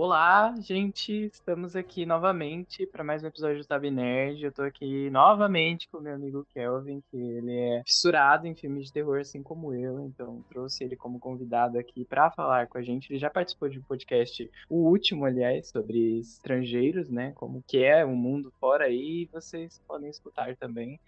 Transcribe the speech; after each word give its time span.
Olá, 0.00 0.54
gente, 0.60 1.12
estamos 1.24 1.74
aqui 1.74 2.06
novamente 2.06 2.86
para 2.86 3.02
mais 3.02 3.24
um 3.24 3.26
episódio 3.26 3.58
do 3.58 3.66
Tab 3.66 3.82
Nerd. 3.82 4.44
Eu 4.44 4.52
tô 4.52 4.62
aqui 4.62 5.10
novamente 5.10 5.88
com 5.88 5.98
meu 5.98 6.14
amigo 6.14 6.46
Kelvin, 6.54 7.02
que 7.10 7.16
ele 7.16 7.52
é 7.52 7.82
fissurado 7.84 8.46
em 8.46 8.54
filmes 8.54 8.86
de 8.86 8.92
terror, 8.92 9.18
assim 9.18 9.42
como 9.42 9.74
eu, 9.74 9.98
então 10.06 10.40
trouxe 10.50 10.84
ele 10.84 10.94
como 10.94 11.18
convidado 11.18 11.76
aqui 11.76 12.04
para 12.04 12.30
falar 12.30 12.68
com 12.68 12.78
a 12.78 12.82
gente. 12.82 13.10
Ele 13.10 13.18
já 13.18 13.28
participou 13.28 13.68
de 13.68 13.80
um 13.80 13.82
podcast, 13.82 14.48
o 14.70 14.88
último, 14.88 15.24
aliás, 15.24 15.66
sobre 15.66 16.20
estrangeiros, 16.20 17.10
né? 17.10 17.32
Como 17.34 17.60
que 17.66 17.82
é 17.82 18.04
o 18.04 18.14
mundo 18.14 18.52
fora 18.60 18.84
aí, 18.84 19.28
vocês 19.32 19.82
podem 19.84 20.08
escutar 20.08 20.54
também. 20.54 21.00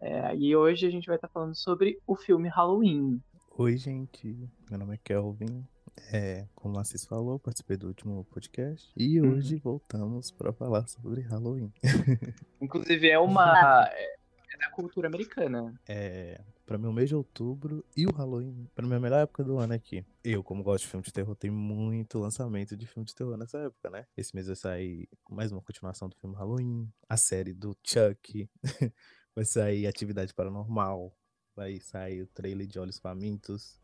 É, 0.00 0.34
e 0.34 0.56
hoje 0.56 0.86
a 0.86 0.90
gente 0.90 1.08
vai 1.08 1.16
estar 1.16 1.28
falando 1.28 1.54
sobre 1.54 1.98
o 2.06 2.16
filme 2.16 2.48
Halloween. 2.48 3.20
Oi, 3.58 3.76
gente. 3.76 4.34
Meu 4.70 4.78
nome 4.78 4.94
é 4.94 4.98
Kelvin. 5.04 5.62
É, 6.12 6.46
como 6.54 6.78
a 6.78 6.82
Assis 6.82 7.04
falou, 7.04 7.38
participei 7.38 7.76
do 7.76 7.86
último 7.88 8.24
podcast 8.24 8.90
e 8.96 9.20
Uhum. 9.20 9.32
hoje 9.32 9.56
voltamos 9.56 10.30
para 10.30 10.52
falar 10.52 10.86
sobre 10.86 11.20
Halloween. 11.22 11.72
Inclusive 12.60 13.08
é 13.08 13.18
uma 13.18 13.88
é, 13.92 14.14
é 14.54 14.58
da 14.58 14.70
cultura 14.70 15.08
americana. 15.08 15.74
É, 15.88 16.40
para 16.66 16.78
mim, 16.78 16.86
o 16.86 16.92
mês 16.92 17.08
de 17.08 17.16
outubro 17.16 17.84
e 17.96 18.06
o 18.06 18.12
Halloween, 18.12 18.68
para 18.74 18.86
mim, 18.86 18.92
é 18.94 18.96
a 18.96 19.00
melhor 19.00 19.22
época 19.22 19.42
do 19.42 19.58
ano 19.58 19.72
aqui. 19.74 20.04
Eu, 20.22 20.42
como 20.44 20.62
gosto 20.62 20.84
de 20.84 20.90
filme 20.90 21.04
de 21.04 21.12
terror, 21.12 21.34
tem 21.34 21.50
muito 21.50 22.18
lançamento 22.18 22.76
de 22.76 22.86
filme 22.86 23.04
de 23.06 23.14
terror 23.14 23.36
nessa 23.36 23.58
época, 23.58 23.90
né? 23.90 24.06
Esse 24.16 24.34
mês 24.34 24.46
vai 24.46 24.56
sair 24.56 25.08
mais 25.28 25.50
uma 25.50 25.60
continuação 25.62 26.08
do 26.08 26.16
filme 26.16 26.36
Halloween, 26.36 26.88
a 27.08 27.16
série 27.16 27.52
do 27.52 27.76
Chuck, 27.84 28.48
vai 29.34 29.44
sair 29.44 29.86
Atividade 29.86 30.32
Paranormal, 30.34 31.12
vai 31.56 31.80
sair 31.80 32.22
o 32.22 32.26
trailer 32.28 32.66
de 32.66 32.78
Olhos 32.78 32.98
Famintos, 32.98 33.79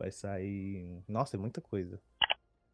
vai 0.00 0.10
sair. 0.10 1.04
Nossa, 1.06 1.36
é 1.36 1.38
muita 1.38 1.60
coisa. 1.60 2.00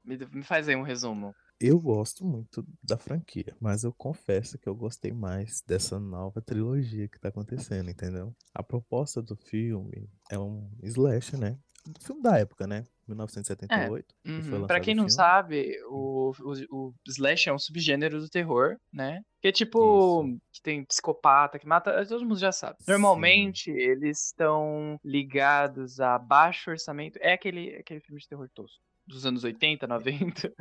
Me, 0.04 0.16
me 0.32 0.42
faz 0.42 0.68
aí 0.68 0.76
um 0.76 0.82
resumo. 0.82 1.34
Eu 1.58 1.80
gosto 1.80 2.24
muito 2.24 2.64
da 2.82 2.96
franquia, 2.98 3.56
mas 3.58 3.82
eu 3.82 3.92
confesso 3.92 4.58
que 4.58 4.68
eu 4.68 4.74
gostei 4.74 5.10
mais 5.10 5.62
dessa 5.66 5.98
nova 5.98 6.40
trilogia 6.40 7.08
que 7.08 7.18
tá 7.18 7.28
acontecendo, 7.30 7.90
entendeu? 7.90 8.34
A 8.54 8.62
proposta 8.62 9.22
do 9.22 9.34
filme 9.34 10.08
é 10.30 10.38
um 10.38 10.70
slash, 10.82 11.36
né? 11.36 11.58
Filme 12.00 12.22
da 12.22 12.38
época, 12.38 12.66
né? 12.66 12.84
1978. 13.08 14.14
que 14.24 14.42
foi 14.42 14.58
Uhum. 14.58 14.66
Pra 14.66 14.80
quem 14.80 14.94
não 14.94 15.04
filme. 15.04 15.12
sabe, 15.12 15.78
o, 15.88 16.32
o, 16.40 16.52
o 16.88 16.94
Slash 17.06 17.48
é 17.48 17.52
um 17.52 17.58
subgênero 17.58 18.20
do 18.20 18.28
terror, 18.28 18.76
né? 18.92 19.22
Que 19.40 19.48
é 19.48 19.52
tipo, 19.52 20.24
Isso. 20.26 20.38
que 20.52 20.60
tem 20.62 20.84
psicopata 20.84 21.58
que 21.58 21.66
mata, 21.68 22.04
todo 22.06 22.24
mundo 22.26 22.38
já 22.38 22.50
sabe. 22.50 22.76
Sim. 22.80 22.90
Normalmente, 22.90 23.70
eles 23.70 24.26
estão 24.26 24.98
ligados 25.04 26.00
a 26.00 26.18
baixo 26.18 26.70
orçamento. 26.70 27.16
É 27.22 27.32
aquele, 27.32 27.76
aquele 27.76 28.00
filme 28.00 28.20
de 28.20 28.26
terror 28.28 28.48
tosco. 28.52 28.80
Dos 29.06 29.24
anos 29.24 29.44
80, 29.44 29.86
90. 29.86 30.52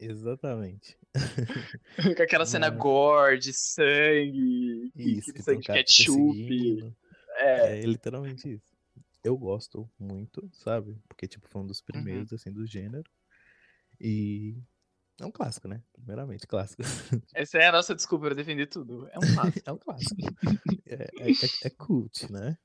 Exatamente. 0.00 0.96
com 2.16 2.22
aquela 2.22 2.46
cena 2.46 2.70
Mas- 2.70 2.78
gore, 2.78 3.38
de 3.38 3.52
sangue, 3.52 4.90
Isso, 4.96 5.32
sangue 5.42 5.60
de 5.60 5.66
ketchup. 5.66 6.94
É. 7.36 7.78
É 7.78 7.80
literalmente 7.82 8.48
isso. 8.54 8.73
Eu 9.24 9.36
gosto 9.38 9.90
muito, 9.98 10.48
sabe? 10.52 11.00
Porque, 11.08 11.26
tipo, 11.26 11.48
foi 11.48 11.60
um 11.60 11.64
Uhum. 11.64 11.68
dos 11.68 11.80
primeiros, 11.80 12.32
assim, 12.32 12.52
do 12.52 12.66
gênero. 12.66 13.10
E 14.00 14.56
é 15.20 15.26
um 15.26 15.30
clássico, 15.32 15.66
né? 15.68 15.82
Primeiramente, 15.94 16.46
clássico. 16.46 16.82
Essa 17.34 17.58
é 17.58 17.66
a 17.66 17.72
nossa 17.72 17.94
desculpa 17.94 18.26
pra 18.26 18.34
defender 18.34 18.66
tudo. 18.66 19.08
É 19.10 19.18
um 19.18 19.22
clássico. 19.34 19.62
É 19.68 19.72
um 19.72 19.78
clássico. 19.78 20.20
É, 20.86 20.94
é, 20.94 21.30
é- 21.30 21.50
é 21.62 21.70
cult, 21.70 22.30
né? 22.30 22.58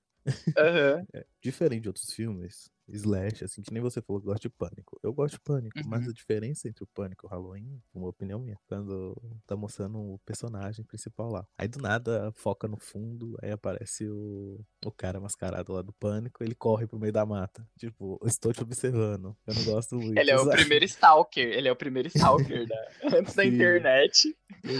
Aham. 0.57 1.05
É, 1.13 1.25
diferente 1.41 1.83
de 1.83 1.89
outros 1.89 2.11
filmes, 2.11 2.69
slash, 2.91 3.43
assim, 3.43 3.61
que 3.61 3.73
nem 3.73 3.81
você 3.81 4.01
falou 4.01 4.19
que 4.19 4.25
gosta 4.27 4.41
de 4.41 4.49
pânico. 4.49 4.99
Eu 5.03 5.13
gosto 5.13 5.33
de 5.35 5.39
pânico, 5.41 5.77
mas 5.85 6.03
Uhum. 6.03 6.09
a 6.09 6.13
diferença 6.13 6.67
entre 6.67 6.83
o 6.83 6.87
pânico 6.87 7.25
e 7.25 7.27
o 7.27 7.29
Halloween, 7.29 7.81
uma 7.93 8.07
opinião 8.07 8.39
minha, 8.39 8.57
quando 8.67 9.15
tá 9.45 9.55
mostrando 9.55 9.97
o 9.99 10.19
personagem 10.25 10.83
principal 10.85 11.29
lá. 11.31 11.45
Aí 11.57 11.67
do 11.67 11.79
nada 11.79 12.31
foca 12.35 12.67
no 12.67 12.77
fundo, 12.77 13.37
aí 13.41 13.51
aparece 13.51 14.07
o, 14.09 14.59
o 14.85 14.91
cara 14.91 15.19
mascarado 15.19 15.73
lá 15.73 15.81
do 15.81 15.93
pânico, 15.93 16.43
ele 16.43 16.55
corre 16.55 16.87
pro 16.87 16.99
meio 16.99 17.13
da 17.13 17.25
mata. 17.25 17.67
Tipo, 17.77 18.19
estou 18.25 18.51
te 18.53 18.61
observando. 18.63 19.35
Eu 19.45 19.53
não 19.55 19.63
gosto 19.65 19.95
muito. 19.99 20.17
Ele 20.17 20.31
é 20.31 20.35
o 20.35 20.45
sabe? 20.45 20.55
primeiro 20.57 20.85
stalker. 20.85 21.47
Ele 21.47 21.67
é 21.67 21.71
o 21.71 21.75
primeiro 21.75 22.07
stalker 22.15 22.67
da, 22.67 22.91
antes 23.17 23.35
da 23.35 23.45
internet. 23.45 24.35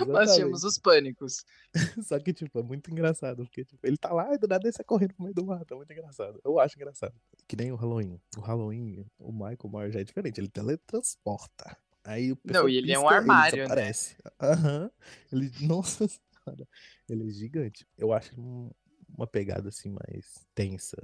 Nós 0.07 0.33
tínhamos 0.35 0.63
Exatamente. 0.63 0.65
os 0.65 0.77
pânicos. 0.79 1.45
Só 2.07 2.19
que, 2.19 2.33
tipo, 2.33 2.59
é 2.59 2.63
muito 2.63 2.89
engraçado, 2.91 3.43
porque 3.45 3.63
tipo, 3.63 3.85
ele 3.85 3.97
tá 3.97 4.11
lá 4.11 4.33
e 4.33 4.37
do 4.37 4.47
nada 4.47 4.65
ele 4.65 4.73
sai 4.73 4.83
correndo 4.85 5.13
pro 5.13 5.23
meio 5.23 5.35
do 5.35 5.45
mato. 5.45 5.73
É 5.73 5.77
muito 5.77 5.91
engraçado. 5.93 6.39
Eu 6.43 6.59
acho 6.59 6.75
engraçado. 6.75 7.13
Que 7.47 7.55
nem 7.55 7.71
o 7.71 7.75
Halloween. 7.75 7.98
O 8.37 8.41
Halloween, 8.41 9.05
o 9.17 9.31
Michael 9.31 9.69
Myers 9.71 9.93
já 9.93 9.99
é 10.01 10.03
diferente. 10.03 10.39
Ele 10.39 10.49
teletransporta. 10.49 11.77
Aí 12.03 12.31
o 12.31 12.37
Não, 12.45 12.67
e 12.69 12.77
ele 12.77 12.91
é 12.91 12.99
um 12.99 13.07
armário, 13.09 13.57
né? 13.57 13.63
desaparece. 13.63 14.15
Aham. 14.41 14.91
Ele, 15.31 15.51
nossa 15.61 16.07
senhora. 16.07 16.67
Ele 17.07 17.27
é 17.27 17.31
gigante. 17.31 17.85
Eu 17.97 18.13
acho 18.13 18.39
um- 18.39 18.71
uma 19.17 19.27
pegada 19.27 19.69
assim 19.69 19.89
mais 19.89 20.45
tensa. 20.55 20.95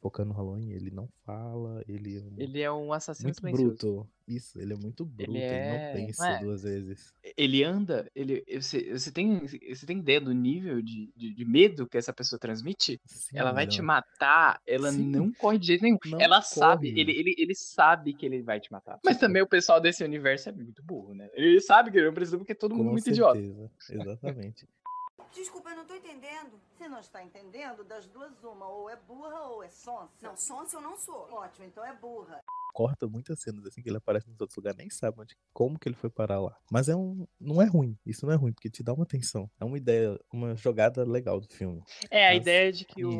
Focando 0.00 0.30
no 0.30 0.34
Halloween, 0.34 0.72
ele 0.72 0.90
não 0.90 1.08
fala, 1.24 1.82
ele 1.86 2.16
é 2.18 2.20
um- 2.22 2.34
Ele 2.38 2.60
é 2.60 2.72
um 2.72 2.92
assassino 2.92 3.28
muito 3.28 3.36
silencioso. 3.40 3.76
bruto. 3.76 4.08
Isso, 4.26 4.60
ele 4.60 4.72
é 4.72 4.76
muito 4.76 5.04
bruto, 5.04 5.28
ele, 5.30 5.38
é- 5.38 5.94
não 5.96 6.06
pensa 6.06 6.22
não 6.28 6.30
é? 6.36 6.38
duas 6.40 6.62
vezes. 6.62 7.12
Ele 7.36 7.64
anda, 7.64 8.08
ele, 8.14 8.44
você, 8.60 8.92
você, 8.96 9.10
tem, 9.10 9.40
você 9.46 9.84
tem 9.86 9.98
ideia 9.98 10.20
do 10.20 10.32
nível 10.32 10.80
de, 10.80 11.12
de, 11.16 11.34
de 11.34 11.44
medo 11.44 11.88
que 11.88 11.98
essa 11.98 12.12
pessoa 12.12 12.38
transmite? 12.38 13.00
Sim, 13.06 13.36
ela 13.38 13.50
vai 13.52 13.64
ele 13.64 13.72
te 13.72 13.82
matar, 13.82 14.60
ela 14.66 14.92
Sim. 14.92 15.04
não 15.08 15.32
corre 15.32 15.58
de 15.58 15.66
jeito 15.68 15.82
nenhum. 15.82 15.98
Não 16.06 16.20
ela 16.20 16.40
sabe, 16.42 16.90
corre. 16.90 17.00
ele, 17.00 17.12
ele, 17.12 17.34
ele 17.38 17.54
sabe 17.56 18.12
que 18.14 18.24
ele 18.26 18.40
vai 18.42 18.60
te 18.60 18.70
matar. 18.70 18.98
Mas 19.04 19.16
Tipo- 19.16 19.26
também 19.26 19.42
o 19.42 19.48
pessoal 19.48 19.80
desse 19.80 20.04
universo 20.04 20.48
é 20.48 20.52
muito 20.52 20.82
burro, 20.82 21.12
né? 21.14 21.28
Ele 21.34 21.60
sabe 21.60 21.90
que 21.90 21.96
ele 21.98 22.06
não 22.06 22.14
precisa 22.14 22.38
porque 22.38 22.52
é 22.52 22.56
todo 22.56 22.72
mundo 22.74 22.86
Com 22.86 22.92
muito 22.92 23.08
idiota. 23.10 23.38
certeza, 23.40 23.70
exatamente. 23.90 24.68
Desculpa, 25.32 25.70
eu 25.70 25.76
não 25.76 25.86
tô 25.86 25.94
entendendo. 25.94 26.60
Se 26.76 26.88
não 26.88 27.00
está 27.00 27.22
entendendo, 27.22 27.84
das 27.84 28.06
duas, 28.06 28.32
uma. 28.44 28.68
Ou 28.68 28.88
é 28.90 28.96
burra 28.96 29.40
ou 29.48 29.62
é 29.62 29.68
sonsa. 29.68 30.10
Não, 30.22 30.36
sonsa 30.36 30.76
eu 30.76 30.80
não 30.80 30.96
sou. 30.96 31.28
Ótimo, 31.32 31.66
então 31.66 31.84
é 31.84 31.94
burra. 31.94 32.40
Corta 32.72 33.08
muitas 33.08 33.40
cenas 33.40 33.66
assim 33.66 33.82
que 33.82 33.88
ele 33.90 33.96
aparece 33.96 34.28
nos 34.30 34.40
outros 34.40 34.56
lugares, 34.56 34.78
nem 34.78 34.88
sabe 34.88 35.20
onde, 35.20 35.36
como 35.52 35.76
que 35.78 35.88
ele 35.88 35.96
foi 35.96 36.08
parar 36.08 36.40
lá. 36.40 36.56
Mas 36.70 36.88
é 36.88 36.94
um. 36.94 37.26
Não 37.38 37.60
é 37.60 37.66
ruim. 37.66 37.98
Isso 38.06 38.24
não 38.24 38.32
é 38.32 38.36
ruim, 38.36 38.52
porque 38.52 38.70
te 38.70 38.82
dá 38.82 38.92
uma 38.92 39.04
tensão. 39.04 39.50
É 39.58 39.64
uma 39.64 39.76
ideia, 39.76 40.18
uma 40.32 40.54
jogada 40.56 41.04
legal 41.04 41.40
do 41.40 41.48
filme. 41.52 41.82
É, 42.10 42.28
a 42.28 42.30
Mas- 42.32 42.42
ideia 42.42 42.72
de 42.72 42.84
que 42.84 43.04
o. 43.04 43.10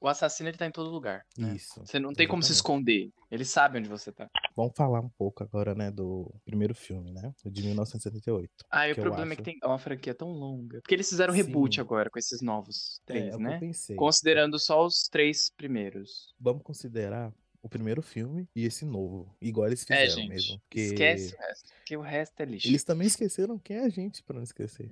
o, 0.00 0.08
assassino 0.08 0.48
ele 0.48 0.56
tá 0.56 0.66
em 0.66 0.70
todo 0.70 0.90
lugar. 0.90 1.24
né? 1.38 1.54
Isso. 1.54 1.80
Você 1.84 1.98
não 1.98 2.12
tem 2.12 2.26
como 2.28 2.42
se 2.42 2.52
esconder. 2.52 3.10
Ele 3.30 3.44
sabe 3.44 3.78
onde 3.78 3.88
você 3.88 4.10
tá. 4.10 4.28
Vamos 4.56 4.72
falar 4.76 5.00
um 5.00 5.08
pouco 5.08 5.42
agora, 5.42 5.74
né, 5.74 5.90
do 5.90 6.32
primeiro 6.44 6.74
filme, 6.74 7.12
né? 7.12 7.32
O 7.44 7.50
de 7.50 7.62
1978. 7.62 8.50
Ah, 8.70 8.88
e 8.88 8.92
o 8.92 8.96
problema 8.96 9.32
é 9.32 9.36
que 9.36 9.42
acho- 9.42 9.50
tem 9.50 9.58
é 9.62 9.66
uma 9.66 9.78
franquia 9.78 10.14
tão 10.14 10.28
longa. 10.28 10.80
Porque 10.82 10.94
eles 10.94 11.08
fizeram 11.08 11.32
reboot 11.32 11.76
Sim. 11.76 11.80
agora 11.80 12.10
com 12.10 12.18
esses 12.18 12.40
novos 12.42 13.00
É, 13.02 13.12
três, 13.12 13.34
é 13.34 13.38
né? 13.38 13.56
eu 13.56 13.60
pensei. 13.60 13.96
Considerando 13.96 14.58
só 14.58 14.84
os 14.84 15.04
três 15.08 15.50
primeiros. 15.56 16.34
Vamos 16.40 16.62
considerar 16.62 17.32
o 17.62 17.68
primeiro 17.68 18.00
filme 18.02 18.48
e 18.56 18.64
esse 18.64 18.84
novo. 18.86 19.36
Igual 19.40 19.66
eles 19.68 19.82
fizeram 19.82 20.02
É, 20.02 20.08
gente. 20.08 20.28
mesmo. 20.28 20.58
Porque 20.60 20.80
Esquece 20.80 21.34
o 21.34 21.38
resto. 21.38 21.72
Porque 21.76 21.96
o 21.96 22.00
resto 22.00 22.40
é 22.40 22.44
lixo. 22.46 22.68
Eles 22.68 22.84
também 22.84 23.06
esqueceram 23.06 23.58
quem 23.58 23.76
é 23.76 23.84
a 23.84 23.88
gente, 23.88 24.22
pra 24.24 24.34
não 24.36 24.42
esquecer. 24.42 24.90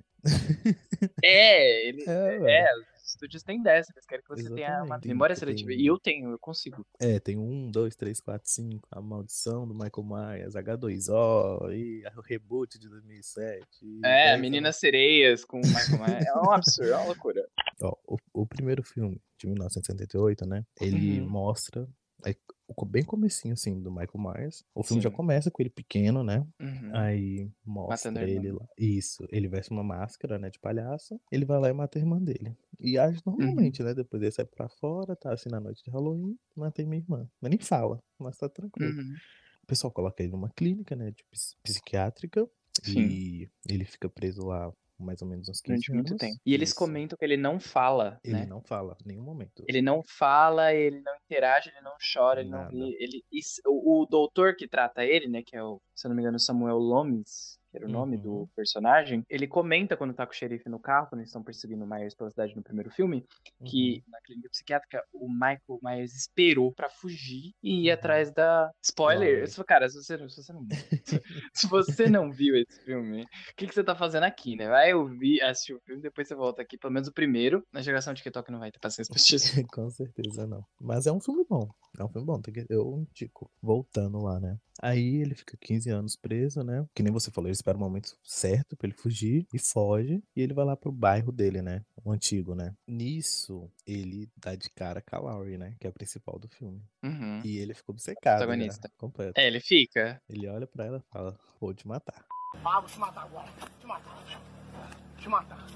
É, 1.23 1.87
ele... 1.87 2.03
É, 2.07 2.35
é, 2.35 2.39
velho. 2.39 2.85
Os 3.19 3.23
estúdios 3.23 3.43
têm 3.43 3.61
dessa. 3.61 3.91
Eles 3.93 4.05
querem 4.05 4.23
que 4.23 4.29
você 4.29 4.49
tenha 4.53 4.69
uma 4.77 4.83
Exatamente, 4.85 5.07
memória 5.07 5.35
seletiva. 5.35 5.69
tem- 5.69 5.79
E 5.81 5.85
eu 5.87 5.99
tenho, 5.99 6.31
eu 6.31 6.39
consigo. 6.39 6.85
É, 6.99 7.19
tem 7.19 7.37
um, 7.37 7.69
dois, 7.69 7.95
três, 7.95 8.19
quatro, 8.21 8.49
cinco. 8.49 8.87
A 8.91 9.01
Maldição 9.01 9.67
do 9.67 9.73
Michael 9.73 10.03
Myers, 10.03 10.55
H2O, 10.55 11.71
e 11.73 12.03
o 12.17 12.21
reboot 12.21 12.79
de 12.79 12.87
2007. 12.89 13.65
e 13.81 13.99
É, 14.05 14.29
dez 14.31 14.41
Meninas 14.41 14.77
Sereias 14.77 15.43
com 15.43 15.57
o 15.57 15.61
Michael 15.97 15.99
Myers. 15.99 16.25
É 16.27 16.33
um 16.35 16.51
absurdo, 16.51 16.91
é 16.91 16.95
uma 16.95 17.05
loucura. 17.05 17.47
Ó, 17.81 17.95
o, 18.07 18.17
o 18.33 18.45
primeiro 18.47 18.83
filme, 18.83 19.21
de 19.37 19.47
1978, 19.47 20.45
né? 20.45 20.63
Ele 20.79 21.19
Uhum. 21.21 21.29
mostra. 21.29 21.87
Bem 22.85 23.03
comecinho, 23.03 23.53
assim, 23.53 23.79
do 23.81 23.91
Michael 23.91 24.09
Myers. 24.17 24.63
O 24.73 24.83
filme 24.83 25.01
já 25.01 25.09
Sim. 25.09 25.15
começa 25.15 25.51
com 25.51 25.61
ele 25.61 25.69
pequeno, 25.69 26.23
né? 26.23 26.45
Uhum. 26.59 26.95
Aí 26.95 27.51
mostra 27.65 28.11
Matando 28.11 28.29
ele 28.29 28.51
lá. 28.51 28.65
Isso. 28.77 29.27
Ele 29.31 29.47
veste 29.47 29.71
uma 29.71 29.83
máscara, 29.83 30.37
né, 30.39 30.49
de 30.49 30.59
palhaço. 30.59 31.19
Ele 31.31 31.45
vai 31.45 31.59
lá 31.59 31.69
e 31.69 31.73
mata 31.73 31.97
a 31.97 32.01
irmã 32.01 32.21
dele. 32.21 32.55
E 32.79 32.97
age 32.97 33.21
normalmente, 33.25 33.83
né? 33.83 33.93
Depois 33.93 34.21
ele 34.21 34.31
sai 34.31 34.45
pra 34.45 34.69
fora, 34.69 35.15
tá 35.15 35.33
assim 35.33 35.49
na 35.49 35.59
noite 35.59 35.83
de 35.83 35.91
Halloween, 35.91 36.37
matei 36.55 36.85
minha 36.85 37.01
irmã. 37.01 37.27
Mas 37.41 37.49
nem 37.49 37.59
fala, 37.59 38.01
mas 38.17 38.37
tá 38.37 38.47
tranquilo. 38.49 38.97
Uhum. 38.99 39.15
O 39.63 39.65
pessoal 39.67 39.91
coloca 39.91 40.23
ele 40.23 40.31
numa 40.31 40.49
clínica, 40.49 40.95
né, 40.95 41.11
de 41.11 41.23
ps- 41.25 41.55
psiquiátrica. 41.63 42.47
Sim. 42.81 43.01
E 43.01 43.49
ele 43.67 43.83
fica 43.85 44.07
preso 44.09 44.45
lá 44.45 44.71
mais 44.99 45.21
ou 45.21 45.27
menos 45.27 45.47
uns 45.49 45.61
15 45.61 45.85
Durante 45.87 45.91
muito 45.93 46.17
tempo. 46.17 46.39
E 46.45 46.53
eles 46.53 46.69
Isso. 46.69 46.77
comentam 46.77 47.17
que 47.17 47.23
ele 47.25 47.37
não 47.37 47.59
fala, 47.59 48.19
Ele 48.23 48.33
né? 48.33 48.45
não 48.45 48.61
fala 48.61 48.97
em 49.03 49.07
nenhum 49.09 49.23
momento. 49.23 49.63
Ele 49.67 49.81
não 49.81 50.01
fala, 50.03 50.73
ele 50.73 51.01
não 51.01 51.13
interage, 51.25 51.69
ele 51.69 51.81
não 51.81 51.93
chora, 52.13 52.41
ele 52.41 52.49
Nada. 52.49 52.71
não. 52.71 52.87
Ele, 52.87 53.23
isso- 53.31 53.61
o, 53.67 54.01
o 54.01 54.05
doutor 54.05 54.55
que 54.55 54.67
trata 54.67 55.05
ele, 55.05 55.27
né, 55.27 55.41
que 55.43 55.55
é 55.55 55.63
o, 55.63 55.81
se 55.95 56.07
eu 56.07 56.09
não 56.09 56.15
me 56.15 56.21
engano, 56.21 56.39
Samuel 56.39 56.77
Lomes, 56.77 57.58
que 57.71 57.77
era 57.77 57.85
o 57.85 57.89
nome 57.89 58.15
Uhum. 58.17 58.21
do 58.21 58.49
personagem, 58.55 59.25
ele 59.29 59.47
comenta 59.47 59.95
quando 59.95 60.13
tá 60.13 60.25
com 60.25 60.31
o 60.31 60.35
xerife 60.35 60.67
no 60.69 60.79
carro, 60.79 61.07
quando 61.07 61.19
eles 61.21 61.29
estão 61.29 61.43
perseguindo 61.43 61.83
o 61.83 61.87
Myers 61.87 62.15
pela 62.15 62.29
cidade 62.29 62.55
no 62.55 62.63
primeiro 62.63 62.89
filme, 62.89 63.25
que 63.65 64.03
na 64.07 64.19
clínica 64.21 64.49
psiquiátrica 64.49 65.03
o 65.13 65.29
Michael 65.29 65.79
Myers 65.83 66.15
esperou 66.15 66.71
pra 66.73 66.89
fugir 66.89 67.53
e 67.63 67.85
ir 67.85 67.89
Uhum. 67.89 67.93
atrás 67.93 68.31
da. 68.33 68.71
Spoiler! 68.83 69.43
Isso, 69.43 69.63
Cara, 69.63 69.87
se 69.89 69.95
você, 70.01 70.17
não- 70.17 70.29
se 70.29 70.41
você 70.43 70.53
não 70.53 70.65
se 71.53 71.67
você 71.67 72.09
não 72.09 72.31
viu 72.31 72.55
esse 72.55 72.79
filme, 72.83 73.23
o 73.23 73.55
que, 73.55 73.67
que 73.67 73.73
você 73.73 73.83
tá 73.83 73.95
fazendo 73.95 74.23
aqui, 74.23 74.55
né? 74.55 74.67
Vai 74.67 74.93
ouvir, 74.93 75.41
assistir 75.41 75.73
o 75.73 75.79
filme, 75.81 76.01
depois 76.01 76.27
você 76.27 76.35
volta 76.35 76.61
aqui, 76.61 76.77
pelo 76.77 76.93
menos 76.93 77.07
o 77.07 77.13
primeiro. 77.13 77.63
Na 77.71 77.81
geração 77.81 78.13
de 78.13 78.21
TikTok 78.23 78.51
não 78.51 78.59
vai 78.59 78.71
ter 78.71 78.79
paciência 78.79 79.11
pra 79.11 79.17
assistir 79.17 79.35
isso. 79.35 79.67
Com 79.73 79.89
certeza 79.89 80.47
não. 80.47 80.63
Mas 80.81 81.05
é 81.05 81.11
um 81.11 81.19
filme 81.19 81.45
bom. 81.47 81.67
É 81.97 82.03
um 82.03 82.09
filme 82.09 82.25
bom. 82.25 82.41
Eu 82.69 83.05
indico. 83.09 83.49
Voltando 83.61 84.19
lá, 84.19 84.39
né? 84.39 84.57
Aí 84.81 85.15
ele 85.21 85.35
fica 85.35 85.57
15 85.59 85.89
anos 85.89 86.15
preso, 86.15 86.63
né? 86.63 86.85
Que 86.95 87.03
nem 87.03 87.11
você 87.11 87.29
falou, 87.29 87.49
ele 87.49 87.55
espera 87.59 87.77
o 87.77 87.79
momento 87.79 88.17
certo 88.23 88.75
pra 88.75 88.87
ele 88.87 88.97
fugir 88.97 89.45
e 89.53 89.59
foge. 89.59 90.21
E 90.35 90.41
ele 90.41 90.53
vai 90.53 90.65
lá 90.65 90.75
pro 90.75 90.91
bairro 90.91 91.31
dele, 91.31 91.61
né? 91.61 91.83
O 92.03 92.11
antigo, 92.11 92.55
né? 92.55 92.73
Nisso, 92.87 93.69
ele 93.85 94.29
dá 94.37 94.55
de 94.55 94.69
cara 94.69 95.01
com 95.01 95.15
a 95.15 95.19
Laurie, 95.19 95.57
né? 95.57 95.75
Que 95.79 95.87
é 95.87 95.89
a 95.89 95.93
principal 95.93 96.39
do 96.39 96.47
filme. 96.47 96.81
Uhum. 97.03 97.41
E 97.43 97.57
ele 97.57 97.73
ficou 97.73 97.93
obcecado. 97.93 98.39
Protagonista. 98.39 98.89
completo. 98.97 99.39
É, 99.39 99.47
ele 99.47 99.59
fica. 99.59 100.21
Ele 100.29 100.47
olha 100.47 100.67
pra 100.67 100.85
ela 100.85 100.97
e 100.97 101.13
fala: 101.13 101.37
Vou 101.59 101.73
te 101.73 101.87
matar. 101.87 102.25
Ah, 102.63 102.79
vou 102.79 102.89
te 102.89 102.99
matar 102.99 103.23
agora. 103.23 103.47
Te 103.79 103.85
matar. 103.85 104.25
Te 105.17 105.29
matar. 105.29 105.67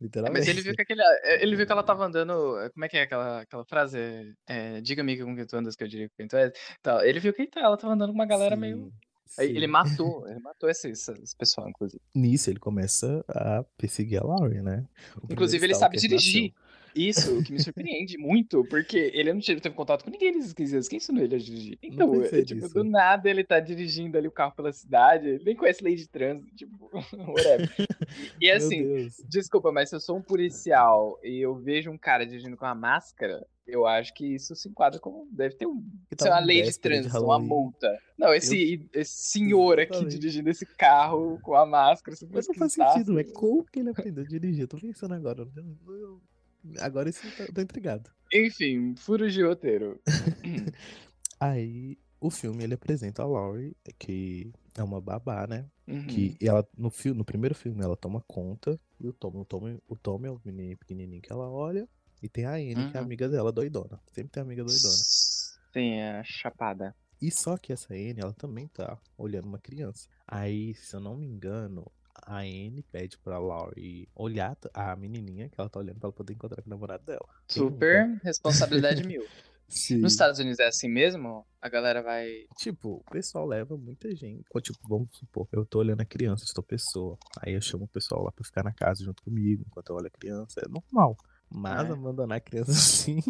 É, 0.00 0.04
Literalmente. 0.04 0.38
mas 0.38 0.48
ele 0.48 0.62
viu 0.62 0.74
que 0.74 0.82
aquele, 0.82 1.02
é, 1.02 1.42
ele 1.42 1.56
viu 1.56 1.66
que 1.66 1.72
ela 1.72 1.82
tava 1.82 2.04
andando. 2.04 2.32
Como 2.72 2.84
é 2.84 2.88
que 2.88 2.96
é 2.96 3.02
aquela, 3.02 3.40
aquela 3.40 3.64
frase? 3.64 3.98
É, 4.46 4.80
Diga-me 4.80 5.18
com 5.18 5.34
quem 5.34 5.46
tu 5.46 5.56
andas 5.56 5.74
que 5.74 5.82
eu 5.82 5.88
diria 5.88 6.08
com 6.08 6.14
quem 6.16 6.28
tu 6.28 6.36
és. 6.36 6.52
Então, 6.80 7.00
ele 7.02 7.18
viu 7.20 7.32
que 7.32 7.46
tá, 7.46 7.60
ela 7.60 7.76
tava 7.76 7.94
andando 7.94 8.10
com 8.10 8.14
uma 8.14 8.26
galera 8.26 8.56
meio. 8.56 8.92
Sim, 9.28 9.42
Ele 9.56 9.66
matou, 9.66 10.26
ele 10.28 10.40
matou 10.40 10.68
esse, 10.68 10.88
esse, 10.90 11.36
pessoal, 11.36 11.68
inclusive. 11.68 12.02
Nisso, 12.14 12.50
ele 12.50 12.58
começa 12.58 13.24
a 13.28 13.64
perseguir 13.76 14.20
a 14.20 14.24
Laurie, 14.24 14.62
né? 14.62 14.86
O 15.22 15.32
Inclusive, 15.32 15.64
ele 15.64 15.74
sabe 15.74 15.98
dirigir. 15.98 16.52
Isso, 16.94 17.38
o 17.38 17.44
que 17.44 17.52
me 17.52 17.60
surpreende 17.62 18.16
muito, 18.18 18.64
porque 18.64 19.10
ele 19.14 19.32
não 19.32 19.40
teve, 19.40 19.60
teve 19.60 19.74
contato 19.74 20.04
com 20.04 20.10
ninguém 20.10 20.32
nesses 20.32 20.52
15 20.52 20.74
anos. 20.74 20.88
Quem 20.88 20.96
ensinou 20.96 21.22
ele 21.22 21.36
a 21.36 21.38
dirigir? 21.38 21.78
Então, 21.82 22.22
é, 22.22 22.42
tipo, 22.42 22.62
nisso. 22.62 22.74
do 22.74 22.82
nada 22.82 23.28
ele 23.28 23.44
tá 23.44 23.60
dirigindo 23.60 24.16
ali 24.16 24.26
o 24.26 24.32
carro 24.32 24.52
pela 24.52 24.72
cidade, 24.72 25.28
ele 25.28 25.44
nem 25.44 25.54
conhece 25.54 25.84
lei 25.84 25.94
de 25.94 26.08
trânsito, 26.08 26.54
tipo, 26.56 26.90
whatever. 27.28 27.70
E 28.40 28.50
assim, 28.50 29.08
desculpa, 29.28 29.70
mas 29.70 29.90
se 29.90 29.96
eu 29.96 30.00
sou 30.00 30.16
um 30.16 30.22
policial 30.22 31.18
e 31.22 31.38
eu 31.40 31.54
vejo 31.54 31.90
um 31.90 31.98
cara 31.98 32.26
dirigindo 32.26 32.56
com 32.56 32.64
uma 32.64 32.74
máscara, 32.74 33.46
eu 33.68 33.86
acho 33.86 34.12
que 34.14 34.26
isso 34.34 34.56
se 34.56 34.68
enquadra 34.68 34.98
como. 34.98 35.28
Deve 35.30 35.54
ter 35.54 35.66
um, 35.66 35.80
sei 35.80 35.90
lá, 36.12 36.16
tava 36.16 36.30
uma 36.40 36.46
lei 36.46 36.62
de 36.62 36.78
trânsito, 36.78 37.22
uma 37.24 37.38
multa. 37.38 37.96
Não, 38.18 38.34
esse, 38.34 38.88
esse 38.92 39.12
senhor 39.30 39.78
aqui 39.78 40.04
dirigindo 40.06 40.50
esse 40.50 40.66
carro 40.66 41.38
com 41.42 41.54
a 41.54 41.64
máscara, 41.66 42.16
Mas 42.32 42.48
não 42.48 42.54
faz 42.54 42.72
sentido, 42.72 43.18
é 43.20 43.24
como 43.24 43.64
que 43.64 43.78
ele 43.80 43.90
aprendeu 43.90 44.24
a 44.24 44.26
dirigir? 44.26 44.62
Eu 44.62 44.68
tô 44.68 44.78
pensando 44.78 45.14
agora. 45.14 45.46
eu- 45.56 45.94
eu- 45.94 46.20
Agora 46.80 47.08
isso 47.08 47.24
eu 47.26 47.46
tô, 47.46 47.52
tô 47.52 47.60
intrigado. 47.60 48.10
Enfim, 48.34 48.94
furos 48.96 49.32
de 49.32 49.42
roteiro. 49.44 50.00
Aí 51.40 51.96
o 52.20 52.30
filme 52.30 52.64
ele 52.64 52.74
apresenta 52.74 53.22
a 53.22 53.26
Laurie, 53.26 53.76
que 53.98 54.50
é 54.76 54.82
uma 54.82 55.00
babá, 55.00 55.46
né? 55.46 55.66
Uhum. 55.86 56.06
Que 56.06 56.36
ela, 56.40 56.66
no, 56.76 56.90
filme, 56.90 57.16
no 57.16 57.24
primeiro 57.24 57.54
filme 57.54 57.82
ela 57.82 57.96
toma 57.96 58.22
conta, 58.26 58.78
e 59.00 59.06
o 59.06 59.12
Tom, 59.12 59.40
o 59.40 59.44
Tom, 59.44 59.78
o 59.88 59.96
Tom 59.96 60.20
é 60.26 60.30
o 60.30 60.40
menino 60.44 60.76
pequenininho 60.76 61.22
que 61.22 61.32
ela 61.32 61.48
olha, 61.48 61.88
e 62.22 62.28
tem 62.28 62.44
a 62.44 62.52
Anne, 62.52 62.90
que 62.90 62.96
é 62.96 63.00
Uhum. 63.00 63.06
amiga 63.06 63.28
dela, 63.28 63.52
doidona. 63.52 64.00
Sempre 64.12 64.30
tem 64.32 64.42
amiga 64.42 64.64
doidona. 64.64 64.94
Sim, 65.72 65.94
é 66.00 66.22
chapada. 66.24 66.94
E 67.20 67.30
só 67.30 67.56
que 67.56 67.72
essa 67.72 67.92
Anne, 67.94 68.16
ela 68.20 68.32
também 68.32 68.68
tá 68.68 68.98
olhando 69.16 69.46
uma 69.46 69.58
criança. 69.58 70.08
Aí, 70.26 70.74
se 70.74 70.94
eu 70.94 71.00
não 71.00 71.16
me 71.16 71.26
engano, 71.26 71.90
a 72.14 72.38
Anne 72.38 72.82
pede 72.92 73.18
pra 73.18 73.38
Laurie 73.38 74.08
olhar 74.14 74.56
a 74.72 74.94
menininha 74.96 75.48
que 75.48 75.60
ela 75.60 75.68
tá 75.68 75.78
olhando 75.80 75.98
pra 75.98 76.06
ela 76.08 76.12
poder 76.12 76.32
encontrar 76.34 76.62
com 76.62 76.68
o 76.68 76.70
namorado 76.70 77.04
dela. 77.04 77.26
Super 77.48 78.20
responsabilidade 78.22 79.04
mil. 79.06 79.24
Sim. 79.68 79.98
Nos 79.98 80.12
Estados 80.12 80.38
Unidos 80.40 80.58
é 80.60 80.66
assim 80.66 80.88
mesmo? 80.88 81.44
A 81.60 81.68
galera 81.68 82.02
vai. 82.02 82.46
Tipo, 82.56 83.02
o 83.06 83.10
pessoal 83.10 83.44
leva 83.46 83.76
muita 83.76 84.14
gente. 84.16 84.42
Tipo, 84.62 84.78
vamos 84.88 85.08
supor, 85.12 85.46
eu 85.52 85.66
tô 85.66 85.80
olhando 85.80 86.00
a 86.00 86.06
criança, 86.06 86.44
estou 86.44 86.64
pessoa. 86.64 87.18
Aí 87.42 87.52
eu 87.52 87.60
chamo 87.60 87.84
o 87.84 87.88
pessoal 87.88 88.22
lá 88.24 88.32
pra 88.32 88.44
ficar 88.44 88.62
na 88.64 88.72
casa 88.72 89.04
junto 89.04 89.22
comigo 89.22 89.62
enquanto 89.66 89.90
eu 89.90 89.96
olho 89.96 90.06
a 90.06 90.10
criança. 90.10 90.60
É 90.64 90.68
normal. 90.68 91.16
Mas 91.50 91.88
É. 91.88 91.92
abandonar 91.92 92.38
a 92.38 92.40
criança 92.40 92.72
assim, 93.08 93.20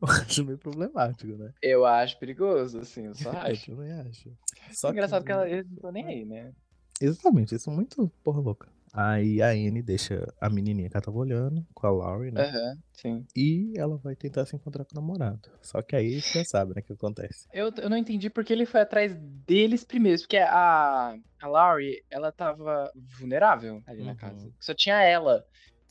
eu 0.00 0.08
acho 0.08 0.44
meio 0.44 0.58
problemático, 0.58 1.32
né? 1.36 1.52
Eu 1.62 1.84
acho 1.84 2.18
perigoso, 2.18 2.78
assim, 2.80 3.06
eu 3.06 3.14
só 3.14 3.30
Eu 3.34 3.38
acho. 3.38 3.70
também 3.70 3.92
acho. 3.92 4.32
Só 4.72 4.90
Engraçado 4.90 5.24
que, 5.24 5.32
ela, 5.32 5.46
que 5.46 5.52
eles 5.52 5.66
não 5.68 5.74
estão 5.76 5.92
nem 5.92 6.06
aí, 6.06 6.24
né? 6.24 6.52
Exatamente, 7.00 7.54
isso 7.54 7.70
é 7.70 7.72
muito 7.72 8.08
porra 8.22 8.40
louca. 8.40 8.68
Aí 8.92 9.40
a 9.40 9.50
Anne 9.50 9.82
deixa 9.82 10.26
a 10.40 10.50
menininha 10.50 10.88
que 10.90 10.96
ela 10.96 11.02
tava 11.04 11.16
olhando 11.16 11.64
com 11.74 11.86
a 11.86 11.90
Laurie, 11.90 12.32
né? 12.32 12.42
Aham, 12.42 12.76
sim. 12.92 13.26
E 13.36 13.72
ela 13.76 13.96
vai 13.98 14.16
tentar 14.16 14.44
se 14.44 14.56
encontrar 14.56 14.84
com 14.84 14.98
o 14.98 15.00
namorado. 15.00 15.48
Só 15.62 15.80
que 15.80 15.94
aí 15.94 16.20
você 16.20 16.38
já 16.40 16.44
sabe, 16.44 16.74
né, 16.74 16.80
o 16.80 16.84
que 16.84 16.92
acontece. 16.92 17.46
Eu, 17.52 17.70
eu 17.78 17.88
não 17.88 17.96
entendi 17.96 18.28
porque 18.28 18.52
ele 18.52 18.66
foi 18.66 18.80
atrás 18.80 19.14
deles 19.46 19.84
primeiro, 19.84 20.20
porque 20.20 20.36
a, 20.38 21.14
a 21.40 21.46
Laurie, 21.46 22.02
ela 22.10 22.32
tava 22.32 22.90
vulnerável 23.18 23.80
ali 23.86 24.02
na 24.02 24.10
Uhum. 24.10 24.16
casa. 24.16 24.50
Só 24.60 24.74
tinha 24.74 25.00
ela. 25.02 25.44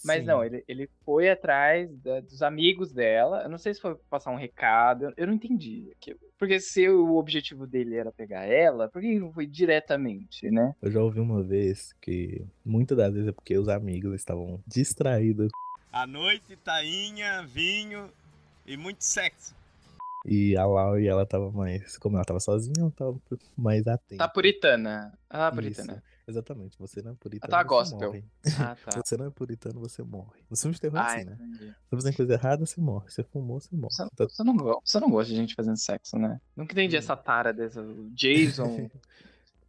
Mas 0.06 0.22
Sim. 0.22 0.25
não, 0.28 0.44
ele, 0.44 0.63
ele 0.68 0.90
foi 1.06 1.30
atrás 1.30 1.90
da- 1.98 2.19
dos 2.22 2.42
amigos 2.42 2.92
dela. 2.94 3.44
Eu 3.44 3.50
não 3.50 3.57
sei 3.57 3.74
se 3.74 3.81
foi 3.81 3.96
passar 4.10 4.31
um 4.31 4.36
recado. 4.38 5.06
eu- 5.06 5.13
Eu 5.18 5.28
não 5.28 5.34
entendi 5.34 5.90
aquilo. 5.96 6.19
Porque 6.38 6.60
se 6.60 6.88
o 6.88 7.16
objetivo 7.18 7.68
dele 7.68 7.96
era 7.96 8.12
pegar 8.12 8.46
ela, 8.46 8.88
por 8.90 9.01
que 9.01 9.19
não 9.19 9.34
foi 9.34 9.46
diretamente, 9.46 10.50
né? 10.50 10.74
Eu 10.81 10.92
já 10.92 11.01
ouvi 11.01 11.19
uma 11.19 11.44
vez 11.44 11.94
que 12.01 12.46
muitas 12.66 12.98
das 12.98 13.13
vezes 13.13 13.28
é 13.30 13.31
porque 13.31 13.57
os 13.57 13.68
amigos 13.68 14.13
estavam 14.16 14.62
distraídos 14.66 15.50
À 15.92 16.06
noite, 16.07 16.56
tainha, 16.63 17.44
vinho 17.44 18.10
e 18.66 18.78
muito 18.78 19.04
sexo. 19.04 19.54
e 20.25 20.56
a 20.56 20.66
Laurie 20.66 21.07
ela 21.07 21.25
tava 21.25 21.50
mais, 21.51 21.98
como 21.98 22.16
ela 22.18 22.25
tava 22.25 22.40
sozinha, 22.40 22.74
ela 22.80 22.92
tava 22.92 23.18
mais 23.57 23.88
atenta. 23.88 24.18
Tá 24.24 24.28
puritana. 24.28 25.12
Ah, 25.30 25.48
Isso, 25.48 25.56
puritana. 25.56 26.04
Exatamente, 26.30 26.78
você 26.78 27.02
não 27.02 27.12
é 27.12 27.16
puritano, 27.16 27.52
tá 27.52 27.60
você 27.64 27.68
gospel. 27.68 28.08
morre. 28.12 28.26
Ah, 28.60 28.76
tá. 28.86 29.02
Você 29.06 29.18
não 29.18 29.26
é 29.26 29.30
puritano, 29.31 29.80
você 29.80 30.04
morre. 30.04 30.40
Filme 30.56 30.76
de 30.76 30.81
terror 30.81 30.98
é 30.98 31.02
Ah, 31.02 31.06
assim, 31.16 31.24
né? 31.26 31.34
entendi. 31.34 31.76
Se 31.90 31.96
você 31.96 32.14
coisa 32.14 32.34
errada, 32.34 32.66
você 32.66 32.80
morre. 32.80 33.10
Se 33.10 33.16
você 33.16 33.24
fumou, 33.24 33.60
você 33.60 33.76
morre. 33.76 33.92
Você, 33.94 34.08
Tá- 34.15 34.25
você 34.30 34.44
não, 34.44 34.56
você 34.86 35.00
não 35.00 35.10
gosta 35.10 35.32
de 35.32 35.36
gente 35.39 35.56
fazendo 35.56 35.77
sexo, 35.77 36.18
né? 36.18 36.39
Nunca 36.56 36.74
entendi 36.74 36.96
essa 36.96 37.15
tara 37.18 37.51
dessa. 37.51 37.84
Jason, 38.13 38.89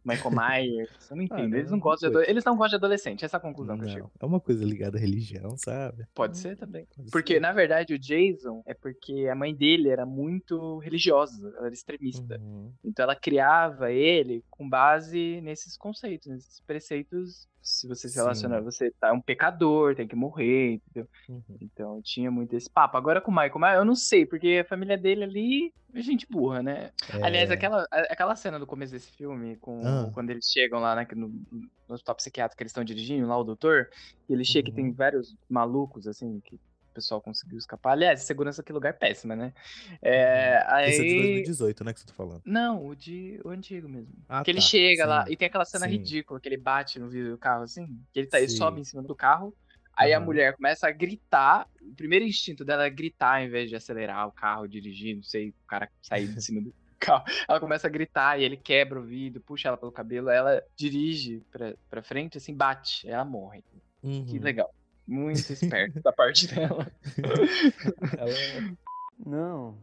Michael 0.03 0.31
Myers. 0.31 1.09
Eu 1.09 1.15
não 1.15 1.23
entendo. 1.23 1.49
não, 1.49 1.57
eles, 1.57 1.65
não 1.69 1.77
não 1.77 1.79
gostam 1.79 2.11
de 2.11 2.29
eles 2.29 2.43
não 2.43 2.55
gostam 2.55 2.79
de 2.79 2.85
adolescente. 2.85 3.25
Essa 3.25 3.37
é 3.37 3.39
a 3.39 3.41
conclusão 3.41 3.77
que 3.77 3.85
eu 3.85 3.89
chego. 3.89 4.11
Não, 4.19 4.27
é 4.27 4.31
uma 4.31 4.39
coisa 4.39 4.65
ligada 4.65 4.97
à 4.97 5.01
religião, 5.01 5.55
sabe? 5.57 6.05
Pode 6.13 6.37
ser 6.37 6.57
também. 6.57 6.85
Pode 6.95 7.11
Porque, 7.11 7.33
ser. 7.33 7.39
na 7.39 7.51
verdade, 7.53 7.93
o 7.93 7.99
Jason 7.99 8.63
é 8.65 8.73
porque 8.73 9.27
a 9.31 9.35
mãe 9.35 9.53
dele 9.53 9.89
era 9.89 10.05
muito 10.05 10.79
religiosa, 10.79 11.53
ela 11.55 11.67
era 11.67 11.73
extremista. 11.73 12.39
Uhum. 12.39 12.71
Então 12.83 13.03
ela 13.03 13.15
criava 13.15 13.91
ele 13.91 14.43
com 14.49 14.67
base 14.67 15.39
nesses 15.41 15.77
conceitos, 15.77 16.27
nesses 16.27 16.59
preceitos. 16.61 17.47
Se 17.61 17.87
você 17.87 18.07
se 18.07 18.15
Sim. 18.15 18.19
relaciona, 18.21 18.59
você 18.61 18.91
tá 18.99 19.13
um 19.13 19.21
pecador, 19.21 19.95
tem 19.95 20.07
que 20.07 20.15
morrer, 20.15 20.73
entendeu? 20.73 21.07
Uhum. 21.29 21.41
Então 21.61 22.01
tinha 22.03 22.31
muito 22.31 22.55
esse 22.55 22.69
papo. 22.69 22.97
Agora 22.97 23.21
com 23.21 23.29
o 23.31 23.33
Michael 23.33 23.59
Myers, 23.59 23.77
eu 23.77 23.85
não 23.85 23.95
sei, 23.95 24.25
porque 24.25 24.61
a 24.65 24.67
família 24.67 24.97
dele 24.97 25.23
ali 25.23 25.73
é 25.93 26.01
gente 26.01 26.25
burra, 26.29 26.63
né? 26.63 26.91
Aliás, 27.21 27.49
É, 27.51 27.53
aquela, 27.53 27.85
a- 27.91 27.99
aquela 28.13 28.35
cena 28.35 28.57
do 28.57 28.65
começo 28.65 28.93
desse 28.93 29.11
filme, 29.11 29.57
com, 29.57 29.81
Ah. 29.85 30.09
quando 30.13 30.29
eles 30.31 30.45
chegam 30.49 30.79
lá 30.79 30.95
na- 30.95 31.07
no, 31.15 31.27
no 31.27 31.93
hospital 31.93 32.15
psiquiátrico 32.15 32.57
que 32.57 32.63
eles 32.63 32.71
estão 32.71 32.83
dirigindo, 32.83 33.27
lá 33.27 33.37
o 33.37 33.43
doutor, 33.43 33.89
e 34.27 34.33
ele 34.33 34.43
chega 34.43 34.69
e 34.69 34.73
tem 34.73 34.85
Uhum. 34.87 34.93
vários 34.93 35.35
malucos, 35.49 36.07
assim, 36.07 36.39
que 36.43 36.59
o 36.91 36.93
pessoal 36.93 37.21
conseguiu 37.21 37.57
escapar. 37.57 37.91
Aliás, 37.93 38.21
segurança 38.21 38.61
que 38.61 38.71
lugar 38.73 38.89
é 38.89 38.93
péssima, 38.93 39.35
né? 39.35 39.53
É, 40.01 40.59
Esse 40.87 41.01
é 41.01 41.03
de 41.05 41.09
aí... 41.11 41.17
2018, 41.17 41.83
né, 41.83 41.93
que 41.93 41.99
você 42.01 42.07
tá 42.07 42.13
falando. 42.13 42.41
Não, 42.45 42.85
o 42.85 42.95
de 42.95 43.39
o 43.43 43.49
antigo 43.49 43.87
mesmo. 43.89 44.13
Ah, 44.27 44.43
que 44.43 44.51
ele 44.51 44.59
tá, 44.59 44.65
chega 44.65 45.05
lá 45.05 45.25
sim, 45.25 45.33
e 45.33 45.37
tem 45.37 45.47
aquela 45.47 45.65
cena 45.65 45.85
sim. 45.85 45.91
ridícula 45.93 46.39
que 46.39 46.47
ele 46.49 46.57
bate 46.57 46.99
no 46.99 47.09
vidro 47.09 47.31
do 47.31 47.37
carro 47.37 47.63
assim, 47.63 47.87
que 48.11 48.19
ele, 48.19 48.27
tá, 48.27 48.39
ele 48.39 48.49
sobe 48.49 48.81
em 48.81 48.83
cima 48.83 49.01
do 49.01 49.15
carro, 49.15 49.55
aí 49.95 50.13
a 50.13 50.19
mulher 50.19 50.55
começa 50.55 50.87
a 50.87 50.91
gritar. 50.91 51.67
O 51.81 51.95
primeiro 51.95 52.25
instinto 52.25 52.63
dela 52.65 52.85
é 52.85 52.89
gritar 52.89 53.37
ao 53.39 53.43
invés 53.45 53.69
de 53.69 53.75
acelerar 53.75 54.27
o 54.27 54.31
carro, 54.31 54.67
dirigir, 54.67 55.15
não 55.15 55.23
sei, 55.23 55.49
o 55.49 55.67
cara 55.67 55.89
sair 56.01 56.27
de 56.27 56.41
cima 56.43 56.61
do 56.61 56.73
carro. 56.99 57.23
Ela 57.47 57.59
começa 57.59 57.87
a 57.87 57.89
gritar 57.89 58.39
e 58.39 58.43
ele 58.43 58.57
quebra 58.57 58.99
o 58.99 59.03
vidro, 59.03 59.41
puxa 59.41 59.67
ela 59.69 59.77
pelo 59.77 59.91
cabelo, 59.91 60.29
ela 60.29 60.61
dirige 60.77 61.41
pra, 61.51 61.73
pra 61.89 62.03
frente, 62.03 62.37
assim, 62.37 62.53
bate, 62.55 63.07
ela 63.07 63.25
morre. 63.25 63.63
Que 64.01 64.07
Uhum. 64.07 64.39
legal. 64.41 64.73
Muito 65.11 65.51
esperto 65.51 66.01
da 66.01 66.13
parte 66.13 66.47
dela. 66.47 66.89
Ela- 68.17 68.77
Não. 69.25 69.77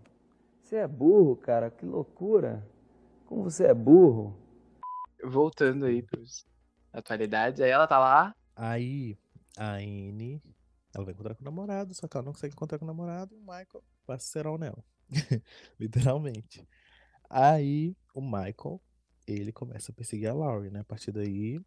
Você 0.62 0.76
é 0.76 0.88
burro, 0.88 1.36
cara. 1.36 1.70
Que 1.70 1.84
loucura. 1.84 2.66
Como 3.26 3.42
você 3.42 3.66
é 3.66 3.74
burro. 3.74 4.34
Voltando 5.22 5.84
aí 5.84 6.02
pros 6.02 6.46
atualidades, 6.92 7.60
aí 7.60 7.70
ela 7.70 7.86
tá 7.86 7.98
lá. 7.98 8.34
Aí 8.56 9.18
a 9.56 9.74
Anne, 9.74 10.40
ela 10.94 11.04
vai 11.04 11.12
encontrar 11.12 11.34
com 11.34 11.42
o 11.42 11.44
namorado, 11.44 11.92
só 11.94 12.06
que 12.08 12.16
ela 12.16 12.24
não 12.24 12.32
consegue 12.32 12.54
encontrar 12.54 12.78
com 12.78 12.84
o 12.84 12.88
namorado 12.88 13.34
e 13.34 13.38
o 13.38 13.40
Michael 13.40 13.82
passa 14.06 14.24
a 14.38 14.42
ser 14.42 14.46
o 14.46 14.56
nela. 14.56 14.82
Literalmente. 15.78 16.66
Aí 17.28 17.94
o 18.14 18.20
Michael, 18.22 18.80
ele 19.26 19.52
começa 19.52 19.92
a 19.92 19.94
perseguir 19.94 20.28
a 20.28 20.32
Laurie, 20.34 20.70
né? 20.70 20.80
A 20.80 20.84
partir 20.84 21.12
daí. 21.12 21.60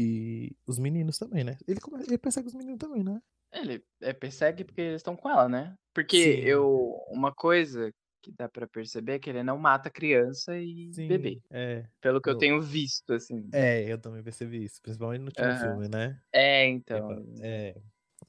E 0.00 0.56
os 0.66 0.78
meninos 0.78 1.18
também, 1.18 1.42
né? 1.42 1.58
Ele, 1.66 1.80
come... 1.80 2.02
ele 2.04 2.16
persegue 2.18 2.46
os 2.46 2.54
meninos 2.54 2.78
também, 2.78 3.02
né? 3.02 3.20
Ele 3.52 3.82
é, 4.00 4.12
persegue 4.12 4.62
porque 4.62 4.80
eles 4.80 4.96
estão 5.00 5.16
com 5.16 5.28
ela, 5.28 5.48
né? 5.48 5.74
Porque 5.92 6.16
Sim. 6.36 6.40
eu. 6.42 6.94
Uma 7.08 7.34
coisa 7.34 7.90
que 8.22 8.30
dá 8.30 8.48
pra 8.48 8.68
perceber 8.68 9.14
é 9.14 9.18
que 9.18 9.28
ele 9.28 9.42
não 9.42 9.58
mata 9.58 9.90
criança 9.90 10.56
e 10.56 10.92
Sim. 10.92 11.08
bebê. 11.08 11.40
É. 11.50 11.84
Pelo 12.00 12.20
que 12.20 12.28
eu 12.28 12.34
Eu- 12.34 12.38
tenho 12.38 12.60
visto, 12.62 13.12
assim. 13.12 13.48
É, 13.52 13.82
eu 13.90 13.98
também 13.98 14.22
percebi 14.22 14.62
isso. 14.64 14.80
Principalmente 14.82 15.20
no 15.20 15.26
último 15.26 15.46
Aham. 15.48 15.58
filme, 15.60 15.88
né? 15.88 16.20
É, 16.32 16.66
então. 16.66 17.26
É. 17.40 17.74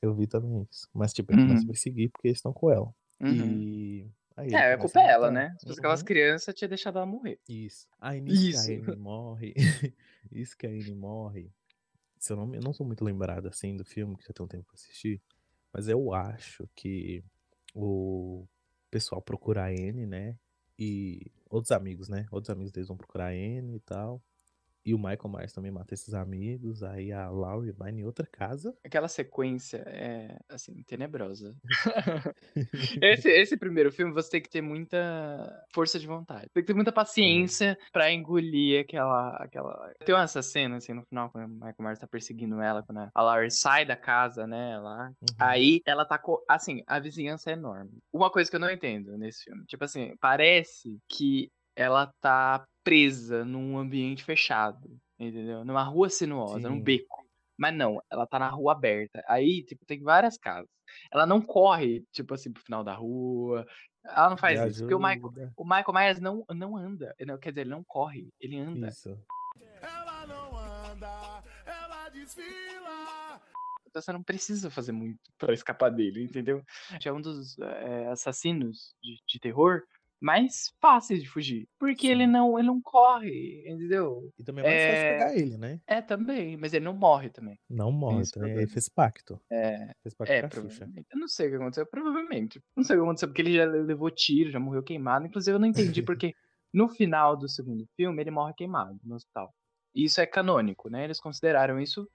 Eu 0.02 0.16
vi 0.16 0.26
também 0.26 0.66
isso. 0.72 0.88
Mas, 0.94 1.14
tipo, 1.14 1.32
ele 1.34 1.42
começa 1.42 1.60
a 1.60 1.62
Uhum. 1.62 1.68
perseguir 1.68 2.10
porque 2.10 2.30
eles 2.30 2.38
estão 2.40 2.54
com 2.54 2.72
ela. 2.72 2.92
Uhum. 3.22 3.30
E. 3.36 4.12
Aí 4.38 4.54
É, 4.54 4.74
a 4.74 4.78
culpa 4.78 5.02
é 5.02 5.08
ela, 5.08 5.30
né? 5.30 5.54
Se 5.60 5.68
fosse 5.68 5.80
aquelas 5.80 6.00
Uhum. 6.00 6.06
crianças, 6.06 6.56
tinha 6.56 6.68
deixado 6.70 6.98
ela 6.98 7.06
morrer. 7.06 7.38
Isso. 7.50 7.86
Aí 8.00 8.22
nisso 8.22 8.42
Isso. 8.56 8.66
que 8.66 8.72
a 8.72 8.78
Anne 8.80 8.96
morre. 8.96 9.54
isso 10.32 10.58
que 10.58 10.66
a 10.66 10.70
Anne 10.70 10.96
morre. 10.96 11.52
Se 12.20 12.34
eu, 12.34 12.38
não, 12.38 12.54
eu 12.54 12.62
não 12.62 12.74
sou 12.74 12.86
muito 12.86 13.04
lembrado 13.04 13.48
assim 13.48 13.76
do 13.76 13.86
filme, 13.86 14.18
que 14.18 14.26
já 14.28 14.34
tem 14.34 14.46
um 14.46 14.50
tempo 14.50 14.68
que 14.70 14.76
assisti. 14.76 15.22
Mas 15.74 15.88
eu 15.88 16.14
acho 16.14 16.68
que 16.76 17.24
o 17.74 18.46
pessoal 18.92 19.22
procura 19.22 19.66
a 19.66 19.70
Anne, 19.70 20.06
né? 20.06 20.38
E 20.78 21.32
outros 21.50 21.72
amigos, 21.72 22.10
né? 22.10 22.26
Outros 22.32 22.50
amigos 22.50 22.72
deles 22.72 22.88
vão 22.88 22.98
procurar 22.98 23.28
a 23.28 23.32
Anne 23.32 23.76
e 23.76 23.80
tal. 23.82 24.22
E 24.86 24.94
o 24.94 24.98
Michael 24.98 25.30
Myers 25.30 25.54
também 25.54 25.72
mata 25.72 25.94
esses 25.94 26.14
amigos. 26.14 26.84
Aí 26.84 27.12
a 27.12 27.30
Laurie 27.30 27.72
vai 27.72 27.92
em 27.92 28.04
outra 28.06 28.26
casa. 28.26 28.76
Aquela 28.84 29.08
sequência 29.08 29.84
é, 29.86 30.38
assim, 30.50 30.82
tenebrosa. 30.84 31.56
esse, 33.02 33.30
esse 33.30 33.58
primeiro 33.58 33.92
filme 33.92 34.14
você 34.14 34.30
tem 34.32 34.42
que 34.42 34.50
ter 34.50 34.62
muita 34.62 34.98
força 35.74 36.00
de 36.00 36.08
vontade. 36.08 36.48
Tem 36.54 36.64
que 36.64 36.68
ter 36.68 36.74
muita 36.74 36.92
paciência 36.92 37.78
pra 37.92 38.12
engolir 38.12 38.82
aquela. 38.82 39.36
aquela... 39.38 39.94
Tem 40.06 40.16
essa 40.16 40.42
cena, 40.42 40.78
assim, 40.78 40.94
no 40.94 41.04
final, 41.04 41.30
quando 41.30 41.46
o 41.46 41.54
Michael 41.54 41.76
Myers 41.80 42.00
tá 42.00 42.08
perseguindo 42.08 42.62
ela, 42.62 42.84
quando 42.84 43.10
a 43.14 43.22
Laurie 43.22 43.52
sai 43.52 43.86
da 43.86 43.96
casa, 43.96 44.48
né, 44.48 44.78
lá. 44.80 45.08
Uhum. 45.22 45.36
Aí 45.40 45.82
ela 45.86 46.06
tá. 46.06 46.18
co- 46.18 46.44
Assim, 46.48 46.84
a 46.88 47.00
vizinhança 47.00 47.50
é 47.50 47.54
enorme. 47.54 47.92
Uma 48.12 48.32
coisa 48.32 48.50
que 48.50 48.56
eu 48.56 48.60
não 48.60 48.72
entendo 48.72 49.18
nesse 49.18 49.44
filme. 49.44 49.66
Tipo 49.66 49.84
assim, 49.84 50.16
parece 50.20 50.98
que 51.08 51.52
ela 51.76 52.14
tá 52.22 52.66
presa 52.84 53.46
num 53.46 53.78
ambiente 53.78 54.24
fechado. 54.24 55.00
Entendeu? 55.20 55.66
Numa 55.66 55.84
rua 55.84 56.10
sinuosa, 56.10 56.70
num 56.70 56.78
Sim. 56.78 56.84
beco. 56.84 57.28
Mas 57.58 57.76
não, 57.76 58.02
ela 58.10 58.26
tá 58.26 58.40
na 58.40 58.50
rua 58.50 58.72
aberta. 58.72 59.22
Aí, 59.28 59.64
tipo, 59.64 59.86
tem 59.86 60.02
várias 60.02 60.38
casas. 60.38 60.70
Ela 61.12 61.26
não 61.26 61.42
corre, 61.42 62.06
tipo 62.12 62.34
assim, 62.34 62.54
pro 62.54 62.64
final 62.64 62.86
da 62.86 62.94
rua. 62.94 63.68
Ela 64.06 64.30
não 64.30 64.38
faz 64.38 64.62
Me 64.62 64.70
isso. 64.70 64.80
Porque 64.80 64.96
o 64.96 64.98
Michael, 64.98 65.28
ajuda. 65.28 65.54
o 65.58 65.64
Michael 65.66 65.94
Myers 65.94 66.20
não, 66.22 66.46
não 66.56 66.78
anda. 66.78 67.14
Não, 67.20 67.38
quer 67.38 67.50
dizer, 67.50 67.62
ele 67.62 67.70
não 67.70 67.84
corre. 67.84 68.30
Ele 68.40 68.58
anda. 68.58 68.88
Isso. 68.88 69.18
Ela 69.82 70.26
não 70.26 70.58
anda, 70.58 71.44
ela 71.66 72.10
desfila. 72.10 73.42
Então 73.86 74.02
você 74.02 74.14
não 74.14 74.24
precisa 74.24 74.70
fazer 74.70 74.94
muito 74.94 75.20
pra 75.38 75.54
escapar 75.54 75.90
dele, 75.90 76.24
entendeu? 76.24 76.64
É 77.04 77.12
um 77.12 77.20
dos 77.20 77.58
eh, 77.60 78.08
assassinos 78.10 78.96
de, 79.02 79.18
de 79.28 79.40
terror 79.40 79.84
mais 80.22 80.74
fáceis 80.82 81.22
de 81.22 81.30
fugir. 81.30 81.68
Porque 81.80 82.08
ele 82.08 82.26
Sim. 82.26 82.32
não, 82.32 82.58
ele 82.60 82.68
não 82.68 82.82
corre, 82.82 83.64
entendeu? 83.68 84.30
E 84.38 84.44
também 84.44 84.64
é 84.64 84.68
mais 84.68 84.82
fácil 84.86 85.06
É. 85.06 85.14
pegar 85.14 85.36
ele, 85.38 85.58
né? 85.58 85.80
É 85.88 86.02
também, 86.02 86.58
mas 86.58 86.74
ele 86.74 86.86
não 86.86 86.94
morre 86.94 87.30
também. 87.30 87.58
Não 87.70 87.92
morre, 87.92 88.24
também. 88.32 88.52
Ele 88.52 88.68
fez 88.68 88.90
pacto. 88.90 89.40
É, 89.50 89.94
Fez 90.04 90.14
pacto 90.14 90.34
é, 90.34 90.48
provavelmente. 90.48 91.08
Eu 91.12 91.20
não 91.20 91.28
sei 91.28 91.48
o 91.48 91.50
que 91.52 91.56
aconteceu, 91.56 91.86
provavelmente. 91.86 92.62
Não 92.76 92.84
sei 92.84 92.96
o 92.96 93.00
que 93.00 93.04
aconteceu, 93.06 93.28
porque 93.30 93.42
ele 93.42 93.56
já 93.56 93.66
levou 93.66 94.10
tiro, 94.12 94.52
já 94.52 94.60
morreu 94.60 94.84
queimado. 94.84 95.26
Inclusive, 95.26 95.56
eu 95.56 95.60
não 95.60 95.68
entendi 95.68 96.02
porque 96.04 96.34
no 96.74 96.90
final 96.90 97.36
do 97.38 97.48
segundo 97.48 97.86
filme 97.96 98.22
ele 98.22 98.32
morre 98.32 98.54
queimado 98.54 99.00
no 99.04 99.16
hospital. 99.16 99.54
E 99.96 100.04
Isso 100.04 100.22
é 100.22 100.26
canônico, 100.26 100.90
né? 100.90 101.04
Eles 101.06 101.20
consideraram 101.20 101.80
isso. 101.80 102.08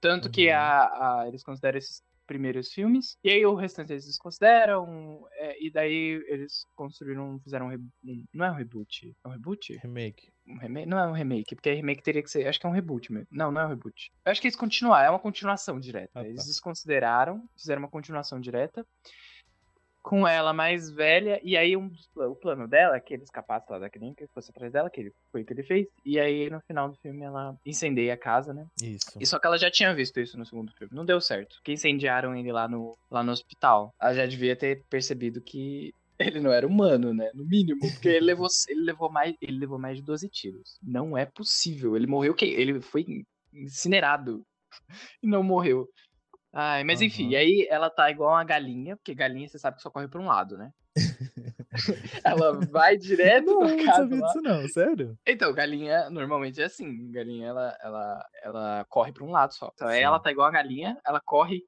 Tanto 0.00 0.28
que 0.28 0.48
Uhum. 0.48 0.56
a, 0.56 1.20
a- 1.20 1.28
eles 1.28 1.42
consideram 1.44 1.78
esses 1.78 2.02
primeiros 2.26 2.72
filmes. 2.72 3.16
E 3.24 3.30
aí 3.30 3.44
o 3.46 3.54
restante 3.54 3.92
eles 3.92 4.06
desconsideram. 4.06 5.26
é, 5.34 5.64
e 5.64 5.70
daí 5.70 6.22
eles 6.28 6.64
construíram, 6.74 7.38
fizeram 7.40 7.68
um, 7.68 7.90
um- 8.04 8.24
Não 8.32 8.44
é 8.46 8.50
um 8.50 8.54
reboot. 8.54 9.14
É 9.24 9.28
um 9.28 9.32
reboot? 9.32 9.76
Remake. 9.82 10.32
Um 10.46 10.56
remake? 10.58 10.88
Não 10.88 10.98
é 10.98 11.06
um 11.06 11.12
remake, 11.12 11.54
porque 11.54 11.72
remake 11.72 12.02
teria 12.02 12.22
que 12.22 12.30
ser. 12.30 12.46
Acho 12.46 12.58
que 12.60 12.66
é 12.66 12.68
um 12.68 12.72
reboot 12.72 13.12
mesmo. 13.12 13.28
Não, 13.30 13.50
não 13.50 13.60
é 13.60 13.66
um 13.66 13.68
reboot. 13.68 14.10
Eu 14.24 14.32
acho 14.32 14.40
que 14.40 14.46
eles 14.46 14.56
continuaram, 14.56 15.06
é 15.06 15.10
uma 15.10 15.18
continuação 15.18 15.78
direta. 15.78 16.10
Ah, 16.14 16.22
tá. 16.22 16.28
Eles 16.28 16.46
desconsideraram, 16.46 17.48
fizeram 17.56 17.80
uma 17.82 17.88
continuação 17.90 18.40
direta. 18.40 18.86
Com 20.02 20.26
ela 20.26 20.52
mais 20.52 20.90
velha, 20.90 21.40
e 21.44 21.56
aí 21.56 21.76
um 21.76 21.88
dos 21.88 22.10
o 22.16 22.34
plano 22.34 22.66
dela 22.66 22.96
é 22.96 23.00
que 23.00 23.14
ele 23.14 23.22
escapasse 23.22 23.70
lá 23.70 23.78
da 23.78 23.88
clínica, 23.88 24.26
que 24.26 24.32
fosse 24.32 24.50
atrás 24.50 24.72
dela, 24.72 24.90
que 24.90 25.00
ele, 25.00 25.12
foi 25.30 25.42
o 25.42 25.46
que 25.46 25.52
ele 25.52 25.62
fez. 25.62 25.86
E 26.04 26.18
aí 26.18 26.50
no 26.50 26.60
final 26.60 26.88
do 26.88 26.96
filme 26.96 27.22
ela 27.22 27.56
incendeia 27.64 28.14
a 28.14 28.16
casa, 28.16 28.52
né? 28.52 28.66
Isso. 28.82 29.18
E 29.20 29.26
só 29.26 29.38
que 29.38 29.46
ela 29.46 29.58
já 29.58 29.70
tinha 29.70 29.94
visto 29.94 30.18
isso 30.20 30.36
no 30.36 30.44
segundo 30.44 30.72
filme. 30.72 30.92
Não 30.94 31.04
deu 31.04 31.20
certo. 31.20 31.56
Porque 31.56 31.72
incendiaram 31.72 32.34
ele 32.34 32.50
lá 32.50 32.66
no, 32.68 32.96
lá 33.10 33.22
no 33.22 33.32
hospital. 33.32 33.94
Ela 34.00 34.14
já 34.14 34.26
devia 34.26 34.56
ter 34.56 34.82
percebido 34.90 35.40
que 35.40 35.94
ele 36.18 36.40
não 36.40 36.52
era 36.52 36.66
humano, 36.66 37.12
né? 37.12 37.30
No 37.34 37.44
mínimo. 37.44 37.80
Porque 37.80 38.08
ele 38.08 38.26
levou, 38.26 38.48
ele 38.68 38.82
levou, 38.82 39.10
mais, 39.10 39.34
ele 39.40 39.58
levou 39.58 39.78
mais 39.78 39.98
de 39.98 40.02
12 40.02 40.28
tiros. 40.28 40.78
Não 40.82 41.16
é 41.16 41.24
possível. 41.24 41.96
Ele 41.96 42.06
morreu 42.06 42.34
que 42.34 42.44
Ele 42.44 42.80
foi 42.80 43.24
incinerado. 43.52 44.44
E 45.22 45.26
não 45.26 45.42
morreu. 45.42 45.86
Ai, 46.52 46.84
mas 46.84 47.00
enfim, 47.00 47.24
Aham. 47.24 47.30
e 47.30 47.36
aí 47.36 47.66
ela 47.70 47.88
tá 47.90 48.10
igual 48.10 48.30
uma 48.32 48.44
galinha, 48.44 48.96
porque 48.96 49.14
galinha 49.14 49.48
você 49.48 49.58
sabe 49.58 49.76
que 49.76 49.82
só 49.82 49.90
corre 49.90 50.08
pra 50.08 50.20
um 50.20 50.26
lado, 50.26 50.56
né? 50.58 50.72
ela 52.24 52.52
vai 52.70 52.96
direto 52.96 53.46
Não, 53.46 53.58
pra 53.58 53.68
eu 53.70 53.78
não 53.78 53.86
casa 53.86 54.04
sabia 54.08 54.20
lá. 54.20 54.26
disso 54.26 54.42
não, 54.42 54.68
sério? 54.68 55.18
Então, 55.26 55.52
galinha 55.54 56.10
normalmente 56.10 56.60
é 56.60 56.64
assim. 56.64 57.10
Galinha, 57.12 57.48
ela, 57.48 57.76
ela, 57.80 58.26
ela 58.42 58.86
corre 58.88 59.12
pra 59.12 59.24
um 59.24 59.30
lado 59.30 59.54
só. 59.54 59.70
Então, 59.74 59.88
aí 59.88 60.02
ela 60.02 60.20
tá 60.20 60.30
igual 60.32 60.48
a 60.48 60.52
galinha, 60.52 60.98
ela 61.06 61.20
corre 61.24 61.62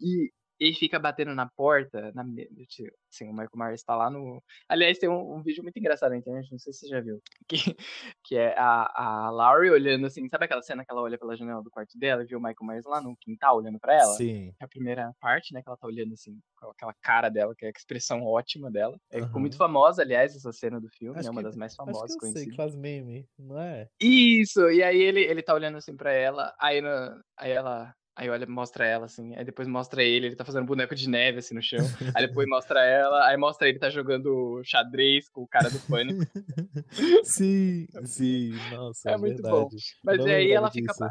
e 0.00 0.32
ele 0.58 0.74
fica 0.74 0.98
batendo 0.98 1.34
na 1.34 1.46
porta. 1.48 2.12
Na, 2.14 2.22
eu- 2.24 2.92
assim, 3.12 3.24
o 3.28 3.32
Michael 3.32 3.50
Myers 3.54 3.82
tá 3.82 3.94
lá 3.96 4.10
no. 4.10 4.42
Aliás, 4.68 4.98
tem 4.98 5.08
um, 5.08 5.36
um 5.36 5.42
vídeo 5.42 5.62
muito 5.62 5.78
engraçado 5.78 6.10
na 6.10 6.18
internet, 6.18 6.50
não 6.50 6.58
sei 6.58 6.72
se 6.72 6.80
você 6.80 6.88
já 6.88 7.00
viu. 7.00 7.20
Que, 7.48 7.76
que 8.24 8.36
é 8.36 8.54
a, 8.58 9.26
a 9.26 9.30
Laurie 9.30 9.70
olhando 9.70 10.06
assim. 10.06 10.28
Sabe 10.28 10.44
aquela 10.44 10.60
cena 10.62 10.84
que 10.84 10.92
ela 10.92 11.00
olha 11.00 11.16
pela 11.18 11.34
janela 11.36 11.62
do 11.62 11.70
quarto 11.70 11.98
dela 11.98 12.22
e 12.22 12.26
vê 12.26 12.36
o 12.36 12.40
Michael 12.40 12.56
Myers 12.62 12.84
lá 12.84 13.00
no 13.00 13.16
quintal 13.16 13.56
olhando 13.56 13.78
pra 13.78 13.94
ela? 13.94 14.14
Sim. 14.14 14.52
É 14.60 14.64
a 14.64 14.68
primeira 14.68 15.12
parte, 15.20 15.54
né? 15.54 15.62
Que 15.62 15.68
ela 15.68 15.78
tá 15.78 15.86
olhando 15.86 16.12
assim, 16.12 16.38
com 16.56 16.70
aquela 16.70 16.94
cara 17.00 17.28
dela, 17.28 17.54
que 17.56 17.64
é 17.64 17.68
a 17.68 17.72
expressão 17.74 18.22
ótima 18.24 18.70
dela. 18.70 18.98
É, 19.10 19.22
ficou 19.22 19.40
muito 19.40 19.56
famosa, 19.56 20.02
aliás, 20.02 20.34
essa 20.36 20.52
cena 20.52 20.78
do 20.80 20.88
filme, 20.90 21.18
Acho 21.18 21.28
é 21.28 21.30
uma 21.30 21.40
que- 21.40 21.46
das 21.46 21.56
mais 21.56 21.72
Acho 21.72 21.78
que 21.78 21.84
famosas 21.86 22.10
eu 22.14 22.20
sei 22.20 22.32
conhecidas. 22.32 22.50
que 22.50 22.56
faz 22.56 22.74
meme, 22.74 23.26
não 23.38 23.58
é? 23.58 23.88
Isso! 24.00 24.68
E 24.70 24.82
aí 24.82 25.00
ele, 25.00 25.20
ele 25.20 25.42
tá 25.42 25.54
olhando 25.54 25.78
assim 25.78 25.96
pra 25.96 26.12
ela, 26.12 26.54
aí, 26.60 26.80
no- 26.80 27.22
aí 27.38 27.50
ela. 27.52 27.94
Aí 28.18 28.28
olha, 28.28 28.44
mostra 28.48 28.84
ela 28.84 29.04
assim, 29.06 29.36
aí 29.36 29.44
depois 29.44 29.68
mostra 29.68 30.02
ele, 30.02 30.26
ele 30.26 30.34
tá 30.34 30.44
fazendo 30.44 30.66
boneco 30.66 30.92
de 30.92 31.08
neve 31.08 31.38
assim 31.38 31.54
no 31.54 31.62
chão. 31.62 31.88
Aí 32.12 32.26
depois 32.26 32.48
mostra 32.50 32.84
ela, 32.84 33.24
aí 33.28 33.36
mostra 33.36 33.68
ele 33.68 33.78
tá 33.78 33.88
jogando 33.90 34.60
xadrez 34.64 35.28
com 35.28 35.42
o 35.42 35.46
cara 35.46 35.70
do 35.70 35.80
pânico. 35.80 36.18
sim, 37.24 37.86
sim, 38.04 38.58
nossa, 38.68 39.10
É 39.10 39.12
é, 39.12 39.18
muito 39.18 39.40
verdade. 39.40 39.50
bom. 39.50 39.70
Mas 40.02 40.18
Não 40.18 40.26
aí 40.26 40.50
ela 40.50 40.68
fica, 40.68 40.92
disso. 40.92 41.04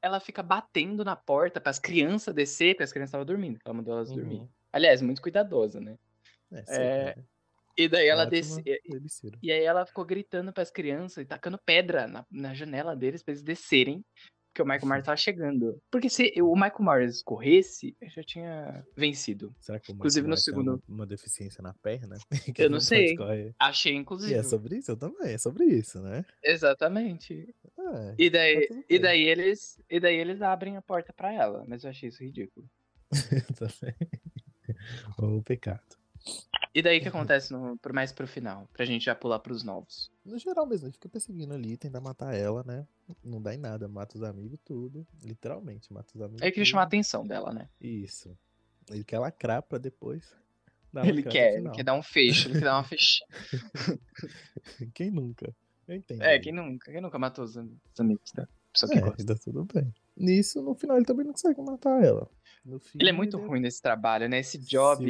ela 0.00 0.18
fica 0.18 0.42
batendo 0.42 1.04
na 1.04 1.14
porta 1.14 1.60
pras 1.60 1.78
crianças 1.78 2.34
descer, 2.34 2.74
porque 2.74 2.84
as 2.84 2.92
crianças 2.92 3.10
estavam 3.10 3.26
dormindo. 3.26 3.58
Ela 3.62 3.74
mandou 3.74 3.92
elas 3.94 4.10
dormir. 4.10 4.36
Uhum. 4.38 4.48
Aliás, 4.72 5.02
muito 5.02 5.20
cuidadosa, 5.20 5.78
né? 5.78 5.98
É, 6.52 6.58
É, 6.58 6.62
sempre, 6.64 7.20
né? 7.20 7.24
E 7.76 7.88
daí 7.88 8.08
ela 8.08 8.24
Ótima 8.24 8.40
desce. 8.56 8.62
e- 9.42 9.52
aí 9.52 9.62
ela 9.64 9.84
ficou 9.84 10.04
gritando 10.04 10.52
pras 10.52 10.70
crianças 10.70 11.18
e 11.18 11.26
tacando 11.26 11.58
pedra 11.64 12.06
na, 12.06 12.24
na 12.30 12.54
janela 12.54 12.96
deles 12.96 13.22
pra 13.22 13.32
eles 13.32 13.42
descerem. 13.42 14.02
Porque 14.56 14.62
o 14.62 14.66
Michael 14.72 14.88
Myers 14.88 15.04
tava 15.04 15.16
chegando. 15.18 15.82
Porque 15.90 16.08
se 16.08 16.32
o 16.40 16.54
Michael 16.54 16.80
Myers 16.80 17.22
corresse, 17.22 17.94
eu 18.00 18.08
já 18.08 18.22
tinha 18.22 18.86
vencido. 18.96 19.54
Será 19.60 19.78
que 19.78 19.92
o 19.92 19.94
Inclusive, 19.94 20.26
Michael 20.26 20.30
no 20.30 20.30
Myers 20.30 20.44
tem 20.46 20.54
segundo- 20.54 20.82
uma, 20.88 20.96
uma 21.00 21.06
deficiência 21.06 21.62
na 21.62 21.74
perna? 21.74 22.16
Que 22.56 22.62
Eu 22.62 22.70
não 22.70 22.80
sei. 22.80 23.14
Achei, 23.58 23.92
E 23.92 23.96
inclusive. 23.96 24.32
é 24.32 24.42
sobre 24.42 24.76
isso? 24.78 24.90
Eu 24.92 24.96
também, 24.96 25.34
é 25.34 25.36
sobre 25.38 25.66
isso, 25.66 26.00
né? 26.00 26.24
Exatamente. 26.42 27.54
É, 27.78 28.14
E 28.16 28.30
daí, 28.30 28.66
Tá 28.66 28.74
e 28.88 28.98
daí 28.98 29.22
eles. 29.24 29.78
E 29.90 30.00
daí 30.00 30.16
eles 30.16 30.40
abrem 30.40 30.78
a 30.78 30.82
porta 30.82 31.12
pra 31.12 31.30
ela. 31.30 31.62
Mas 31.68 31.84
eu 31.84 31.90
achei 31.90 32.08
isso 32.08 32.22
ridículo. 32.24 32.66
também. 33.58 33.94
o 35.18 35.42
pecado. 35.42 35.82
E 36.74 36.80
daí 36.80 36.98
o 36.98 37.02
que 37.02 37.08
acontece 37.08 37.52
no, 37.52 37.78
mais 37.92 38.10
pro 38.10 38.26
final? 38.26 38.66
Pra 38.72 38.86
gente 38.86 39.04
já 39.04 39.14
pular 39.14 39.38
pros 39.38 39.62
novos. 39.62 40.10
No 40.26 40.38
geral 40.38 40.66
mesmo, 40.66 40.86
ele 40.86 40.92
fica 40.92 41.08
perseguindo 41.08 41.54
ali, 41.54 41.76
tenta 41.76 42.00
matar 42.00 42.34
ela, 42.34 42.62
né? 42.64 42.86
Não 43.24 43.40
dá 43.40 43.54
em 43.54 43.58
nada, 43.58 43.86
mata 43.88 44.16
os 44.16 44.22
amigos, 44.24 44.58
tudo. 44.64 45.06
Literalmente, 45.22 45.92
mata 45.92 46.10
os 46.14 46.20
amigos. 46.20 46.42
Aí 46.42 46.50
queria 46.50 46.64
tudo. 46.64 46.70
chamar 46.72 46.82
a 46.82 46.86
atenção 46.86 47.24
dela, 47.26 47.52
né? 47.52 47.68
Isso. 47.80 48.36
Ele 48.90 49.04
quer 49.04 49.18
lacrar 49.18 49.62
pra 49.62 49.78
depois. 49.78 50.34
Ele 51.04 51.22
quer, 51.22 51.54
ele 51.58 51.70
quer 51.70 51.84
dar 51.84 51.94
um 51.94 52.02
fecho, 52.02 52.48
ele 52.48 52.58
quer 52.58 52.64
dar 52.64 52.76
uma 52.76 52.84
fecha. 52.84 53.24
Quem 54.94 55.10
nunca? 55.10 55.54
Eu 55.86 55.94
entendo. 55.96 56.22
É, 56.22 56.38
quem 56.38 56.52
nunca? 56.52 56.90
Quem 56.90 57.00
nunca 57.00 57.18
matou 57.18 57.44
os, 57.44 57.56
am- 57.56 57.76
os 57.92 58.00
amigos 58.00 58.32
da 58.32 58.48
pessoa 58.72 58.90
que 58.90 58.98
É, 58.98 59.00
gosta? 59.00 59.24
tá 59.24 59.34
tudo 59.44 59.64
bem. 59.64 59.92
Nisso, 60.16 60.62
no 60.62 60.74
final, 60.74 60.96
ele 60.96 61.06
também 61.06 61.24
não 61.24 61.32
consegue 61.32 61.60
matar 61.62 62.02
ela. 62.02 62.28
Ele 62.98 63.10
é 63.10 63.12
muito 63.12 63.38
ruim 63.38 63.60
nesse 63.60 63.80
trabalho, 63.80 64.28
né? 64.28 64.38
Esse 64.40 64.58
job. 64.58 65.04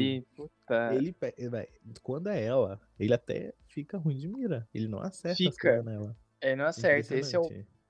Ele, 0.92 1.16
ele 1.36 1.48
vai- 1.48 1.68
quando 2.02 2.28
é 2.28 2.42
ela, 2.42 2.80
ele 2.98 3.14
até 3.14 3.54
fica 3.68 3.96
ruim 3.98 4.16
de 4.16 4.28
mira. 4.28 4.68
Ele 4.74 4.88
não 4.88 5.00
acerta 5.00 5.36
Fica. 5.36 5.82
nela. 5.82 6.16
É, 6.40 6.54
não 6.54 6.66
acerta. 6.66 7.14
Esse 7.16 7.34
é 7.34 7.38
o. 7.38 7.48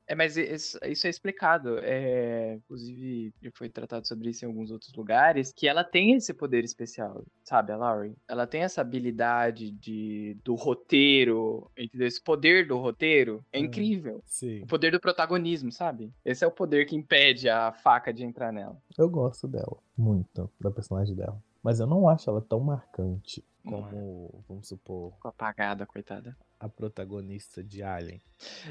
É, 0.08 0.14
mas 0.14 0.36
isso, 0.36 0.78
é 0.82 1.10
explicado. 1.10 1.78
É, 1.80 2.54
inclusive, 2.54 3.32
já 3.42 3.50
foi 3.52 3.68
tratado 3.68 4.06
sobre 4.06 4.30
isso 4.30 4.44
em 4.44 4.48
alguns 4.48 4.70
outros 4.70 4.92
lugares, 4.94 5.52
que 5.52 5.66
ela 5.66 5.82
tem 5.82 6.12
esse 6.14 6.32
poder 6.32 6.62
especial, 6.64 7.24
sabe, 7.42 7.72
a 7.72 7.76
Laurie? 7.76 8.14
Ela 8.28 8.46
tem 8.46 8.62
essa 8.62 8.80
habilidade 8.80 9.70
de, 9.70 10.36
do 10.44 10.54
roteiro, 10.54 11.70
entendeu? 11.76 12.06
Esse 12.06 12.22
poder 12.22 12.66
do 12.66 12.76
roteiro 12.78 13.44
é 13.52 13.58
Hum. 13.58 13.64
incrível. 13.64 14.22
Sim. 14.24 14.62
O 14.62 14.66
poder 14.66 14.90
do 14.92 15.00
protagonismo, 15.00 15.72
sabe? 15.72 16.12
Esse 16.24 16.44
é 16.44 16.46
o 16.46 16.52
poder 16.52 16.86
que 16.86 16.94
impede 16.96 17.48
a 17.48 17.72
faca 17.72 18.12
de 18.12 18.24
entrar 18.24 18.52
nela. 18.52 18.76
Eu 18.96 19.08
gosto 19.08 19.48
dela, 19.48 19.76
muito, 19.96 20.50
da 20.60 20.70
personagem 20.70 21.14
dela. 21.16 21.40
Mas 21.62 21.80
eu 21.80 21.86
não 21.86 22.08
acho 22.08 22.30
ela 22.30 22.40
tão 22.40 22.60
marcante 22.60 23.42
É. 23.66 23.70
como, 23.70 24.44
vamos 24.48 24.68
supor, 24.68 25.12
Ficou 25.14 25.28
apagada, 25.30 25.84
coitada. 25.86 26.36
a 26.60 26.68
protagonista 26.68 27.62
de 27.62 27.82
Alien. 27.82 28.20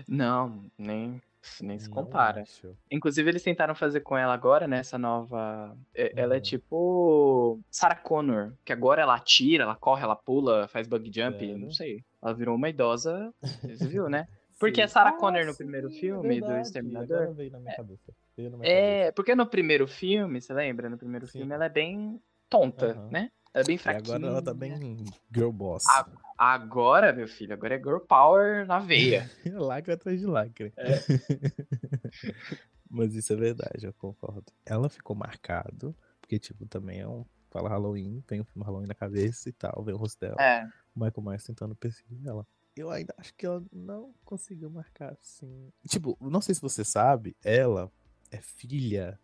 Não, 0.07 0.65
nem, 0.77 1.21
nem 1.61 1.77
se 1.79 1.89
compara. 1.89 2.43
Inclusive, 2.91 3.29
eles 3.29 3.43
tentaram 3.43 3.75
fazer 3.75 4.01
com 4.01 4.17
ela 4.17 4.33
agora, 4.33 4.67
nessa 4.67 4.97
nova. 4.97 5.77
é- 5.93 6.13
Ela 6.15 6.35
é 6.35 6.37
Uhum. 6.37 6.43
tipo. 6.43 7.59
Sarah 7.69 7.95
Connor, 7.95 8.53
que 8.63 8.71
agora 8.73 9.01
ela 9.01 9.15
atira, 9.15 9.63
ela 9.63 9.75
corre, 9.75 10.03
ela 10.03 10.15
pula, 10.15 10.67
faz 10.67 10.87
bug 10.87 11.05
jump, 11.13 11.39
Sério? 11.39 11.57
não 11.57 11.71
sei. 11.71 12.03
Ela 12.21 12.33
virou 12.33 12.55
uma 12.55 12.69
idosa, 12.69 13.33
você 13.63 13.87
viu, 13.87 14.09
né? 14.09 14.27
Porque 14.59 14.81
a 14.81 14.87
Sarah 14.87 15.11
Connor 15.13 15.45
no 15.45 15.55
primeiro 15.55 15.89
filme 15.91 16.39
do 16.39 16.51
Exterminador- 16.57 17.23
é 17.23 17.33
veio 17.33 17.51
na 17.51 17.59
minha 17.59 17.75
cabeça. 17.75 18.13
Veio 18.37 18.49
na 18.49 18.57
minha 18.57 18.69
É, 18.71 19.11
porque 19.11 19.35
no 19.35 19.45
primeiro 19.45 19.85
filme, 19.85 20.39
você 20.41 20.53
lembra? 20.53 20.89
No 20.89 20.97
primeiro 20.97 21.27
Sim. 21.27 21.39
filme 21.39 21.53
ela 21.53 21.65
é 21.65 21.69
bem 21.69 22.21
tonta, 22.49 22.91
Aham. 22.93 23.09
né? 23.11 23.31
Ela 23.55 23.61
é 23.61 23.67
bem 23.67 23.77
cabeça. 23.77 24.01
E 24.01 24.05
fraquinha. 24.05 24.15
agora 24.15 24.27
ela 24.27 24.41
tá 24.41 24.53
bem 24.53 25.05
girl 25.33 25.49
boss. 25.49 25.85
Ah. 25.89 26.05
Agora, 26.37 27.13
meu 27.13 27.25
filho, 27.25 27.53
agora 27.53 27.75
é 27.75 27.77
girl 27.77 27.99
power 27.99 28.67
na 28.67 28.79
veia. 28.79 29.31
lacre 29.55 29.93
atrás 29.93 30.19
de 30.19 30.25
lacre. 30.25 30.73
É. 30.75 30.99
Mas 32.91 33.15
isso 33.15 33.31
é 33.31 33.35
verdade, 33.37 33.85
eu 33.85 33.93
concordo. 33.93 34.51
Ela 34.65 34.89
ficou 34.89 35.15
marcado, 35.15 35.95
porque, 36.19 36.37
tipo, 36.37 36.65
também 36.65 36.99
é 36.99 37.07
um. 37.07 37.25
Fala 37.49 37.69
Halloween, 37.69 38.21
vem 38.27 38.41
o 38.41 38.43
filme 38.43 38.65
Halloween 38.65 38.87
na 38.87 38.93
cabeça 38.93 39.47
e 39.47 39.53
tal, 39.53 39.81
vem 39.81 39.95
o 39.95 39.97
rosto 39.97 40.19
dela. 40.19 40.35
É. 40.37 40.67
O 40.93 40.99
Michael 40.99 41.25
Myers 41.25 41.45
tentando 41.45 41.73
perseguir 41.73 42.27
ela. 42.27 42.45
Eu 42.75 42.91
ainda 42.91 43.15
acho 43.17 43.33
que 43.33 43.45
ela 43.45 43.63
não 43.71 44.13
conseguiu 44.25 44.69
marcar 44.69 45.13
assim. 45.13 45.71
Tipo, 45.87 46.17
não 46.19 46.41
sei 46.41 46.53
se 46.53 46.61
você 46.61 46.83
sabe, 46.83 47.33
ela 47.41 47.89
é 48.29 48.41
filha 48.41 49.17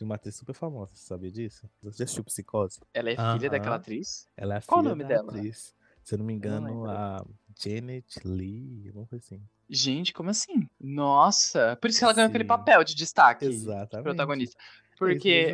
de 0.00 0.04
uma 0.04 0.14
atriz 0.14 0.34
super 0.34 0.54
famosa, 0.54 0.92
você 0.94 1.04
sabia 1.04 1.30
disso? 1.30 1.68
Você 1.82 1.98
já 1.98 2.04
assistiu 2.04 2.24
Psicose? 2.24 2.80
Ela 2.94 3.10
é 3.10 3.16
filha 3.34 3.50
daquela 3.50 3.76
atriz? 3.76 4.26
Ela 4.34 4.54
é 4.54 4.56
a 4.56 4.62
Qual 4.62 4.80
o 4.80 4.82
filha 4.82 4.90
nome 4.96 5.02
da 5.04 5.08
dela? 5.10 5.30
atriz. 5.30 5.74
Se 6.02 6.14
eu 6.14 6.18
não 6.18 6.24
me 6.24 6.32
engano, 6.32 6.66
lembro. 6.68 6.90
a 6.90 7.22
Janet 7.62 8.18
Lee, 8.24 8.84
alguma 8.88 9.06
coisa 9.06 9.22
assim. 9.22 9.42
Gente, 9.68 10.14
como 10.14 10.30
assim? 10.30 10.66
Nossa, 10.80 11.76
por 11.76 11.90
isso 11.90 11.98
que 11.98 12.04
ela 12.04 12.14
ganhou 12.14 12.28
aquele 12.30 12.44
Sim. 12.44 12.48
papel 12.48 12.82
de 12.82 12.94
destaque. 12.94 13.46
de 13.46 13.54
Exatamente. 13.54 14.04
protagonista. 14.04 14.56
É 14.58 14.96
Porque. 14.96 15.52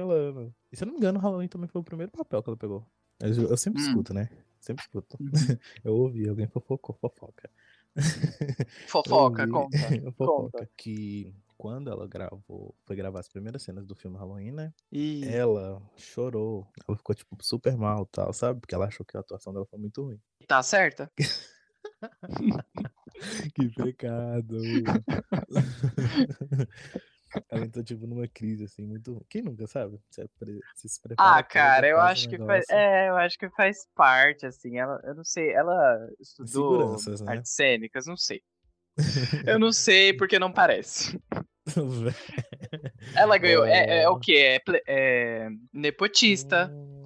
E 0.70 0.76
se 0.76 0.84
eu 0.84 0.86
não 0.86 0.92
me 0.92 0.98
engano, 1.00 1.18
o 1.18 1.22
Halloween 1.22 1.48
também 1.48 1.66
foi 1.68 1.80
o 1.80 1.84
primeiro 1.84 2.12
papel 2.12 2.40
que 2.40 2.48
ela 2.48 2.56
pegou. 2.56 2.86
Eu, 3.18 3.48
eu 3.50 3.56
sempre 3.56 3.82
Hum. 3.82 3.86
escuto, 3.88 4.14
né? 4.14 4.28
Sempre 4.60 4.84
escuto. 4.84 5.16
Uhum. 5.20 5.28
eu 5.84 5.92
ouvi, 5.92 6.28
alguém 6.28 6.46
fofocou, 6.46 6.96
fofoca. 7.00 7.50
Fofoca, 8.86 9.42
ouvi, 9.42 9.52
conta. 9.52 9.76
fofoca. 10.16 10.58
conta. 10.58 10.70
Que 10.76 11.34
quando 11.56 11.90
ela 11.90 12.06
gravou, 12.06 12.74
foi 12.84 12.96
gravar 12.96 13.20
as 13.20 13.28
primeiras 13.28 13.62
cenas 13.62 13.86
do 13.86 13.94
filme 13.94 14.16
Halloween, 14.18 14.52
né? 14.52 14.72
E 14.92 15.24
Ela 15.24 15.82
chorou. 15.96 16.66
Ela 16.86 16.96
ficou, 16.96 17.14
tipo, 17.14 17.36
super 17.42 17.76
mal 17.76 18.02
e 18.04 18.06
tal, 18.12 18.32
sabe? 18.32 18.60
Porque 18.60 18.74
ela 18.74 18.86
achou 18.86 19.04
que 19.04 19.16
a 19.16 19.20
atuação 19.20 19.52
dela 19.52 19.66
foi 19.66 19.78
muito 19.78 20.02
ruim. 20.02 20.20
tá 20.46 20.62
certa? 20.62 21.10
Que 23.54 23.68
pecado. 23.70 24.58
ela 27.50 27.64
entrou, 27.64 27.82
tipo, 27.84 28.06
numa 28.06 28.28
crise, 28.28 28.64
assim, 28.64 28.86
muito. 28.86 29.24
Quem 29.28 29.42
nunca, 29.42 29.66
sabe? 29.66 29.98
Você, 30.10 30.28
pre- 30.38 30.60
você 30.74 30.88
se 30.88 31.00
prepara 31.00 31.38
Ah, 31.38 31.42
cara, 31.42 31.88
eu 31.88 31.96
um 31.96 32.00
acho 32.02 32.28
que 32.28 32.36
faz. 32.38 32.68
É, 32.68 33.08
eu 33.08 33.16
acho 33.16 33.38
que 33.38 33.48
faz 33.50 33.86
parte, 33.94 34.46
assim. 34.46 34.78
Ela, 34.78 35.00
eu 35.04 35.14
não 35.14 35.24
sei, 35.24 35.50
ela 35.52 36.08
estudou 36.20 36.96
né? 37.20 37.26
artes 37.26 37.52
cênicas, 37.52 38.06
não 38.06 38.16
sei. 38.16 38.42
Eu 39.46 39.58
não 39.58 39.72
sei 39.72 40.14
porque 40.14 40.38
não 40.38 40.50
parece. 40.50 41.20
Ela 43.14 43.38
ganhou. 43.38 43.64
É, 43.64 44.02
é 44.02 44.08
o 44.08 44.14
Oh. 44.14 44.18
quê? 44.18 44.34
É, 44.36 44.62
é 44.86 45.48
nepotista. 45.72 46.70
Hum, 46.72 46.96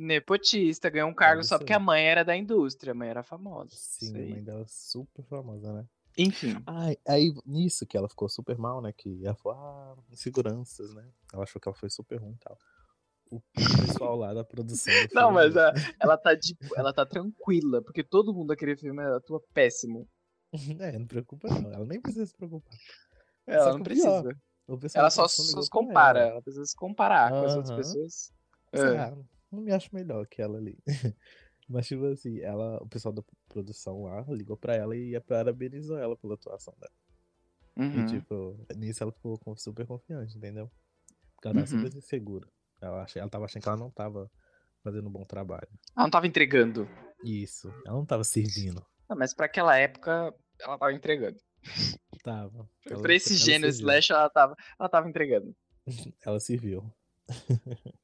Nepotista, 0.00 0.88
ganhou 0.88 1.10
um 1.10 1.14
cargo 1.14 1.42
só 1.42 1.58
porque 1.58 1.72
a 1.72 1.78
mãe 1.80 2.04
era 2.06 2.24
da 2.24 2.36
indústria, 2.36 2.92
a 2.92 2.94
mãe 2.94 3.08
era 3.08 3.24
famosa. 3.24 3.70
Sim, 3.72 4.10
a 4.16 4.34
mãe 4.34 4.44
dela 4.44 4.60
é 4.62 4.66
super 4.68 5.24
famosa, 5.24 5.72
né? 5.72 5.84
Enfim. 6.16 6.56
Ai, 6.66 6.96
aí, 7.06 7.34
nisso 7.44 7.84
que 7.84 7.96
ela 7.96 8.08
ficou 8.08 8.28
super 8.28 8.56
mal, 8.56 8.80
né? 8.80 8.92
Que 8.96 9.24
ela 9.24 9.34
falou, 9.34 9.58
ah, 9.58 9.96
inseguranças, 10.12 10.94
né? 10.94 11.04
Ela 11.32 11.42
achou 11.42 11.60
que 11.60 11.68
ela 11.68 11.76
foi 11.76 11.90
super 11.90 12.20
ruim 12.20 12.32
e 12.34 12.38
tal. 12.38 12.56
O 13.32 13.42
pessoal 13.86 14.16
lá 14.16 14.32
da 14.32 14.44
produção. 14.44 14.94
Não, 15.12 15.32
mas 15.32 15.56
a- 15.56 15.72
ela 16.00 16.16
tá 16.16 16.32
de, 16.32 16.56
ela 16.76 16.92
tá 16.92 17.04
tranquila, 17.04 17.82
porque 17.82 18.04
todo 18.04 18.32
mundo 18.32 18.48
daquele 18.48 18.76
filme 18.76 19.02
atua 19.02 19.42
péssimo. 19.52 20.08
É, 20.78 20.96
não 20.98 21.06
preocupa 21.06 21.48
não. 21.48 21.72
Ela 21.72 21.84
nem 21.84 22.00
precisa 22.00 22.24
se 22.24 22.34
preocupar. 22.34 22.72
Ela 23.48 23.64
Só 23.64 23.78
não 23.78 23.82
pior, 23.84 24.22
precisa. 24.22 24.98
Ela 24.98 25.10
só, 25.10 25.26
só 25.28 25.62
se 25.62 25.70
compara. 25.70 26.20
ela. 26.20 26.30
Ela 26.32 26.42
precisa 26.42 26.64
se 26.66 26.76
comparar 26.76 27.30
com 27.30 27.44
as 27.44 27.56
outras 27.56 27.76
pessoas. 27.76 28.32
É. 28.72 28.82
lá, 28.82 29.16
não 29.50 29.60
me 29.62 29.72
acho 29.72 29.88
melhor 29.94 30.26
que 30.26 30.42
ela 30.42 30.58
ali. 30.58 30.78
Mas, 31.68 31.86
tipo 31.86 32.04
assim, 32.06 32.38
ela, 32.40 32.76
o 32.82 32.88
pessoal 32.88 33.12
da 33.12 33.22
produção 33.48 34.02
lá 34.04 34.22
ligou 34.28 34.56
pra 34.56 34.74
ela 34.74 34.96
e 34.96 35.18
parabenizou 35.20 35.98
ela 35.98 36.16
pela 36.16 36.34
atuação 36.34 36.74
dela. 36.78 36.92
Uhum. 37.76 38.02
E, 38.04 38.06
tipo, 38.06 38.66
nisso 38.76 39.02
ela 39.02 39.12
ficou 39.12 39.38
super 39.56 39.86
confiante, 39.86 40.36
entendeu? 40.36 40.70
Porque 41.34 41.48
ela 41.48 41.54
tava 41.54 41.60
Uhum. 41.60 41.82
super 41.84 41.96
insegura. 41.98 42.48
Ela, 42.80 43.02
ach- 43.02 43.16
ela 43.16 43.28
tava 43.30 43.44
achando 43.44 43.62
que 43.62 43.68
ela 43.68 43.76
não 43.78 43.90
tava 43.90 44.30
fazendo 44.82 45.08
um 45.08 45.12
bom 45.12 45.24
trabalho. 45.24 45.68
Ela 45.96 46.06
não 46.06 46.10
tava 46.10 46.26
entregando. 46.26 46.88
Isso. 47.24 47.68
Ela 47.86 47.96
não 47.96 48.06
tava 48.06 48.24
servindo. 48.24 48.84
Não, 49.08 49.16
mas 49.16 49.32
pra 49.34 49.46
aquela 49.46 49.76
época, 49.76 50.34
ela 50.60 50.78
tava 50.78 50.92
entregando. 50.92 51.38
Tava. 52.24 52.68
Ela- 52.86 53.02
pra 53.02 53.14
esse 53.14 53.36
gênero 53.36 53.72
serviu. 53.72 53.88
slash, 53.88 54.12
ela 54.12 54.28
tava, 54.30 54.56
ela 54.78 54.88
tava 54.88 55.08
entregando. 55.08 55.54
Ela 56.26 56.38
serviu. 56.40 56.92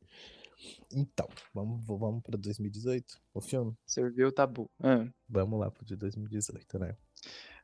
então, 0.92 1.28
vamos, 1.52 1.84
vamos 1.84 2.22
pra 2.22 2.36
2018, 2.38 3.20
o 3.34 3.40
filme? 3.40 3.76
Serviu 3.86 4.28
o 4.28 4.32
tabu. 4.32 4.70
Ah. 4.80 5.06
Vamos 5.28 5.58
lá 5.60 5.70
pro 5.70 5.84
de 5.84 5.96
2018, 5.96 6.78
né? 6.78 6.96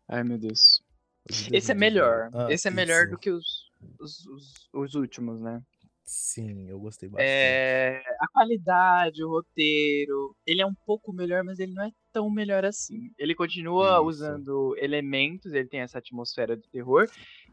Ai, 0.09 0.23
meu 0.25 0.39
Deus. 0.39 0.83
Esse 1.29 1.73
é 1.73 1.75
2018. 1.75 1.79
melhor. 1.79 2.31
Ah, 2.35 2.53
Esse 2.53 2.69
é 2.69 2.71
melhor 2.71 3.03
isso. 3.05 3.11
do 3.13 3.19
que 3.19 3.31
os, 3.31 3.71
os, 3.99 4.27
os, 4.27 4.69
os 4.73 4.95
últimos, 4.95 5.41
né? 5.41 5.63
Sim, 6.11 6.69
eu 6.69 6.81
gostei 6.81 7.09
bastante. 7.09 7.31
É, 7.31 8.03
a 8.19 8.27
qualidade, 8.33 9.23
o 9.23 9.29
roteiro, 9.29 10.37
ele 10.45 10.61
é 10.61 10.67
um 10.67 10.75
pouco 10.85 11.13
melhor, 11.13 11.45
mas 11.45 11.61
ele 11.61 11.73
não 11.73 11.85
é 11.85 11.93
tão 12.13 12.29
melhor 12.29 12.65
assim. 12.65 13.13
Ele 13.17 13.33
continua 13.33 13.93
Isso. 13.93 14.09
usando 14.09 14.77
elementos, 14.79 15.53
ele 15.53 15.69
tem 15.69 15.83
essa 15.83 15.99
atmosfera 15.99 16.57
de 16.57 16.69
terror. 16.69 17.09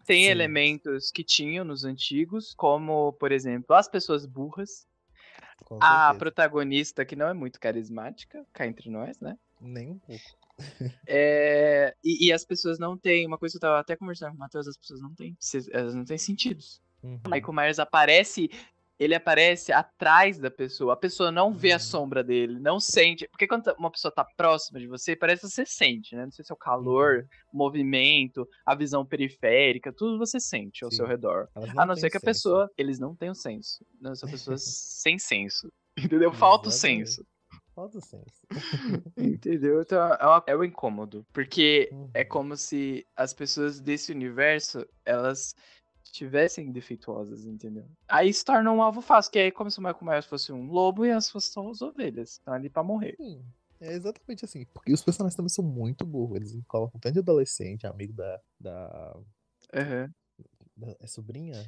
Tem 0.07 0.23
Sim. 0.23 0.31
elementos 0.31 1.11
que 1.11 1.23
tinham 1.23 1.63
nos 1.63 1.83
antigos, 1.83 2.55
como, 2.55 3.13
por 3.13 3.31
exemplo, 3.31 3.75
as 3.75 3.87
pessoas 3.87 4.25
burras. 4.25 4.87
A 5.79 6.15
protagonista, 6.15 7.05
que 7.05 7.15
não 7.15 7.27
é 7.27 7.35
muito 7.35 7.59
carismática, 7.59 8.43
cá 8.51 8.65
entre 8.65 8.89
nós, 8.89 9.19
né? 9.19 9.37
Nem 9.61 9.91
um 9.91 9.99
pouco. 9.99 10.23
É, 11.09 11.95
e, 12.03 12.27
e 12.27 12.33
as 12.33 12.43
pessoas 12.43 12.77
não 12.79 12.97
têm, 12.97 13.25
uma 13.25 13.37
coisa 13.37 13.53
que 13.53 13.57
eu 13.57 13.61
tava 13.61 13.79
até 13.79 13.95
conversando 13.95 14.31
com 14.31 14.35
o 14.35 14.39
Matheus, 14.39 14.67
as 14.67 14.75
pessoas 14.75 14.99
não 14.99 15.15
têm, 15.15 15.37
elas 15.71 15.95
não 15.95 16.03
têm 16.03 16.17
sentidos. 16.17 16.81
Uhum. 17.07 17.19
Michael 17.31 17.53
Myers 17.53 17.79
aparece, 17.79 18.49
ele 18.99 19.13
aparece 19.15 19.71
atrás 19.71 20.39
da 20.39 20.49
pessoa. 20.49 20.93
A 20.93 20.97
pessoa 20.97 21.31
não 21.31 21.53
vê 21.53 21.71
a 21.71 21.75
Uhum. 21.75 21.79
sombra 21.79 22.23
dele, 22.23 22.59
não 22.59 22.79
sente. 22.79 23.27
Porque 23.29 23.47
quando 23.47 23.71
uma 23.77 23.91
pessoa 23.91 24.11
tá 24.11 24.25
próxima 24.25 24.79
de 24.79 24.87
você, 24.87 25.15
parece 25.15 25.41
que 25.43 25.49
você 25.49 25.65
sente, 25.65 26.15
né? 26.15 26.25
Não 26.25 26.31
sei 26.31 26.43
se 26.43 26.51
é 26.51 26.55
o 26.55 26.57
calor, 26.57 27.17
Uhum. 27.19 27.27
o 27.53 27.57
movimento, 27.57 28.47
a 28.65 28.73
visão 28.75 29.05
periférica, 29.05 29.93
tudo 29.93 30.17
você 30.17 30.39
sente 30.39 30.83
ao 30.83 30.89
Sim. 30.89 30.97
seu 30.97 31.05
redor. 31.05 31.47
Elas 31.55 31.69
A 31.77 31.85
não 31.85 31.93
têm 31.93 32.01
ser 32.01 32.09
que 32.09 32.17
a 32.17 32.19
senso. 32.19 32.25
pessoa, 32.25 32.71
eles 32.77 32.97
não 32.99 33.15
tenham 33.15 33.35
senso. 33.35 33.85
Não 34.01 34.15
são 34.15 34.29
pessoas 34.29 34.63
sem 35.05 35.19
senso. 35.19 35.71
Entendeu? 35.97 36.33
Falta 36.33 36.69
o 36.69 36.71
senso. 36.71 37.25
Falta 37.75 37.99
o 37.99 38.01
senso. 38.01 38.47
Entendeu? 39.15 39.81
Então 39.81 40.01
é, 40.13 40.25
uma- 40.25 40.43
é 40.47 40.55
o 40.55 40.63
incômodo. 40.63 41.25
Porque 41.31 41.89
é 42.15 42.21
Uhum. 42.23 42.27
como 42.29 42.57
se 42.57 43.05
as 43.15 43.33
pessoas 43.33 43.79
desse 43.79 44.11
universo, 44.11 44.83
elas 45.05 45.53
estivessem 46.07 46.71
defeituosas, 46.71 47.45
entendeu? 47.45 47.85
Aí 48.07 48.33
se 48.33 48.43
torna 48.43 48.71
um 48.71 48.81
alvo 48.81 49.01
fácil, 49.01 49.31
que 49.31 49.39
é 49.39 49.51
como 49.51 49.69
se 49.71 49.79
o 49.79 49.81
Michael 49.81 50.03
Myers 50.03 50.25
fosse 50.25 50.51
um 50.51 50.65
lobo 50.69 51.05
e 51.05 51.11
as 51.11 51.29
fossem 51.29 51.51
só 51.51 51.69
as 51.69 51.81
ovelhas. 51.81 52.31
Estão 52.33 52.53
ali 52.53 52.69
pra 52.69 52.83
morrer. 52.83 53.15
Sim, 53.17 53.45
é 53.81 53.93
exatamente 53.93 54.45
assim. 54.45 54.65
Porque 54.73 54.93
os 54.93 55.03
personagens 55.03 55.35
também 55.35 55.49
são 55.49 55.63
muito 55.63 56.05
burros. 56.05 56.37
Eles 56.37 56.55
colocam 56.67 56.99
tanto 56.99 57.13
de 57.13 57.19
adolescente, 57.19 57.85
amigo 57.85 58.13
da. 58.13 58.41
da, 58.59 59.13
da- 59.73 60.09
é 60.99 61.07
sobrinha? 61.07 61.63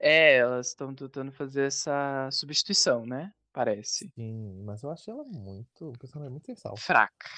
É, 0.00 0.36
elas 0.36 0.68
estão 0.68 0.94
tentando 0.94 1.30
fazer 1.32 1.64
essa 1.66 2.28
substituição, 2.32 3.04
né? 3.04 3.32
Parece. 3.52 4.10
Sim, 4.14 4.62
mas 4.64 4.82
eu 4.82 4.90
achei 4.90 5.12
ela 5.12 5.24
muito. 5.24 5.88
O 5.90 5.98
personagem 5.98 6.30
muito 6.30 6.46
sem 6.46 6.54
sal. 6.56 6.76
Fraca. 6.76 7.28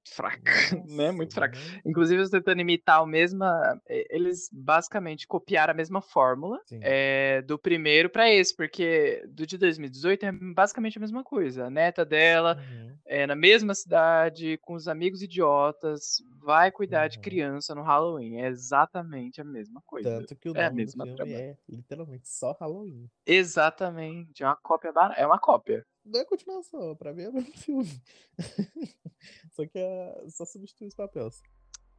fraca, 0.14 0.52
né? 0.84 1.10
Muito 1.12 1.34
fraca. 1.34 1.56
Inclusive, 1.84 2.20
eles 2.20 2.30
tentando 2.30 2.60
imitar 2.60 3.02
o 3.02 3.06
mesma. 3.06 3.80
eh, 3.88 4.06
Eles 4.10 4.48
basicamente 4.52 5.26
copiaram 5.26 5.72
a 5.72 5.76
mesma 5.76 6.00
fórmula 6.02 6.58
eh, 6.80 7.42
do 7.42 7.58
primeiro 7.58 8.10
pra 8.10 8.30
esse, 8.30 8.54
porque 8.56 9.22
do 9.28 9.46
de 9.46 9.58
2018 9.58 10.24
é 10.26 10.32
basicamente 10.32 10.98
a 10.98 11.00
mesma 11.00 11.22
coisa. 11.24 11.66
A 11.66 11.70
neta 11.70 12.04
dela 12.04 12.56
Uhum. 12.56 13.00
é 13.06 13.26
na 13.26 13.34
mesma 13.36 13.74
cidade, 13.74 14.58
com 14.62 14.74
os 14.74 14.88
amigos 14.88 15.22
idiotas, 15.22 16.16
vai 16.42 16.70
cuidar 16.72 17.08
de 17.08 17.18
Uhum. 17.18 17.20
criança 17.20 17.74
no 17.74 17.82
Halloween. 17.82 18.40
É 18.42 18.48
exatamente 18.48 19.40
a 19.40 19.44
mesma 19.44 19.82
coisa. 19.86 20.10
Tanto 20.10 20.36
que 20.36 20.48
o 20.48 20.54
É 20.54 20.64
a 20.66 20.70
nome 20.70 20.82
do 20.82 20.90
mesma 20.90 21.06
filme 21.06 21.16
trama. 21.16 21.32
é 21.32 21.58
literalmente 21.68 22.28
só 22.28 22.52
Halloween. 22.52 23.10
Exatamente. 23.26 24.42
É 24.42 24.46
uma 24.46 24.56
cópia 24.56 24.92
barata. 24.92 25.20
É 25.20 25.26
uma 25.26 25.38
cópia. 25.38 25.86
Não 26.04 26.20
é 26.20 26.24
continuação, 26.24 26.94
pra 26.96 27.12
mim 27.12 27.22
é 27.22 27.28
o 27.28 27.32
mesmo 27.32 27.52
filme. 27.56 28.02
Só 29.52 29.64
que 29.66 29.78
é 29.78 30.24
só 30.28 30.44
substitui 30.44 30.88
os 30.88 30.94
papéis. 30.94 31.40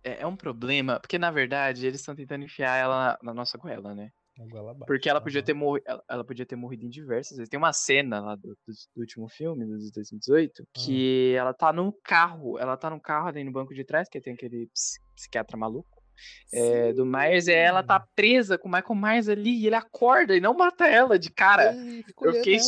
É, 0.04 0.22
é 0.22 0.28
um 0.28 0.36
problema, 0.36 1.00
porque 1.00 1.18
na 1.18 1.32
verdade 1.32 1.86
eles 1.88 2.00
estão 2.00 2.16
tentando 2.16 2.44
enfiar 2.46 2.76
ela 2.78 2.96
na, 3.06 3.18
na 3.24 3.34
nossa 3.34 3.58
goela, 3.58 3.96
né? 3.96 4.12
Goela 4.38 4.72
abaixo. 4.72 4.86
Porque 4.86 5.10
ela 5.10 5.22
podia 5.22 5.42
ter 5.42 5.54
morrido. 5.54 5.86
Ela, 5.88 6.04
ela 6.10 6.24
podia 6.26 6.46
ter 6.46 6.56
morrido 6.58 6.86
em 6.86 6.90
diversas 6.90 7.38
vezes. 7.38 7.50
Tem 7.50 7.58
uma 7.58 7.72
cena 7.72 8.20
lá 8.20 8.36
do, 8.36 8.50
do, 8.50 8.74
do 8.96 9.00
último 9.02 9.30
filme, 9.30 9.66
de 9.66 9.92
2018, 9.94 10.62
Ah. 10.62 10.66
que 10.76 11.34
ela 11.38 11.54
tá 11.54 11.72
num 11.72 11.92
carro. 12.04 12.60
Ela 12.60 12.76
tá 12.76 12.90
num 12.90 13.00
carro 13.00 13.30
ali 13.30 13.44
no 13.46 13.52
banco 13.52 13.74
de 13.74 13.86
trás, 13.86 14.10
que 14.10 14.20
tem 14.20 14.34
aquele 14.34 14.68
ps- 14.68 15.00
psiquiatra 15.16 15.58
maluco. 15.58 15.90
é, 16.54 16.92
do 16.94 17.06
Myers, 17.06 17.48
e 17.48 17.54
ela 17.54 17.82
tá 17.82 18.00
presa 18.16 18.58
com 18.58 18.68
o 18.68 18.72
Michael 18.72 18.96
Myers 18.96 19.30
ali, 19.30 19.62
e 19.62 19.68
ele 19.68 19.76
acorda 19.76 20.36
e 20.36 20.40
não 20.42 20.54
mata 20.54 20.86
ela 20.86 21.18
de 21.18 21.30
cara. 21.32 21.74
Ele 21.74 22.04
Eu 22.22 22.34
fiquei. 22.34 22.60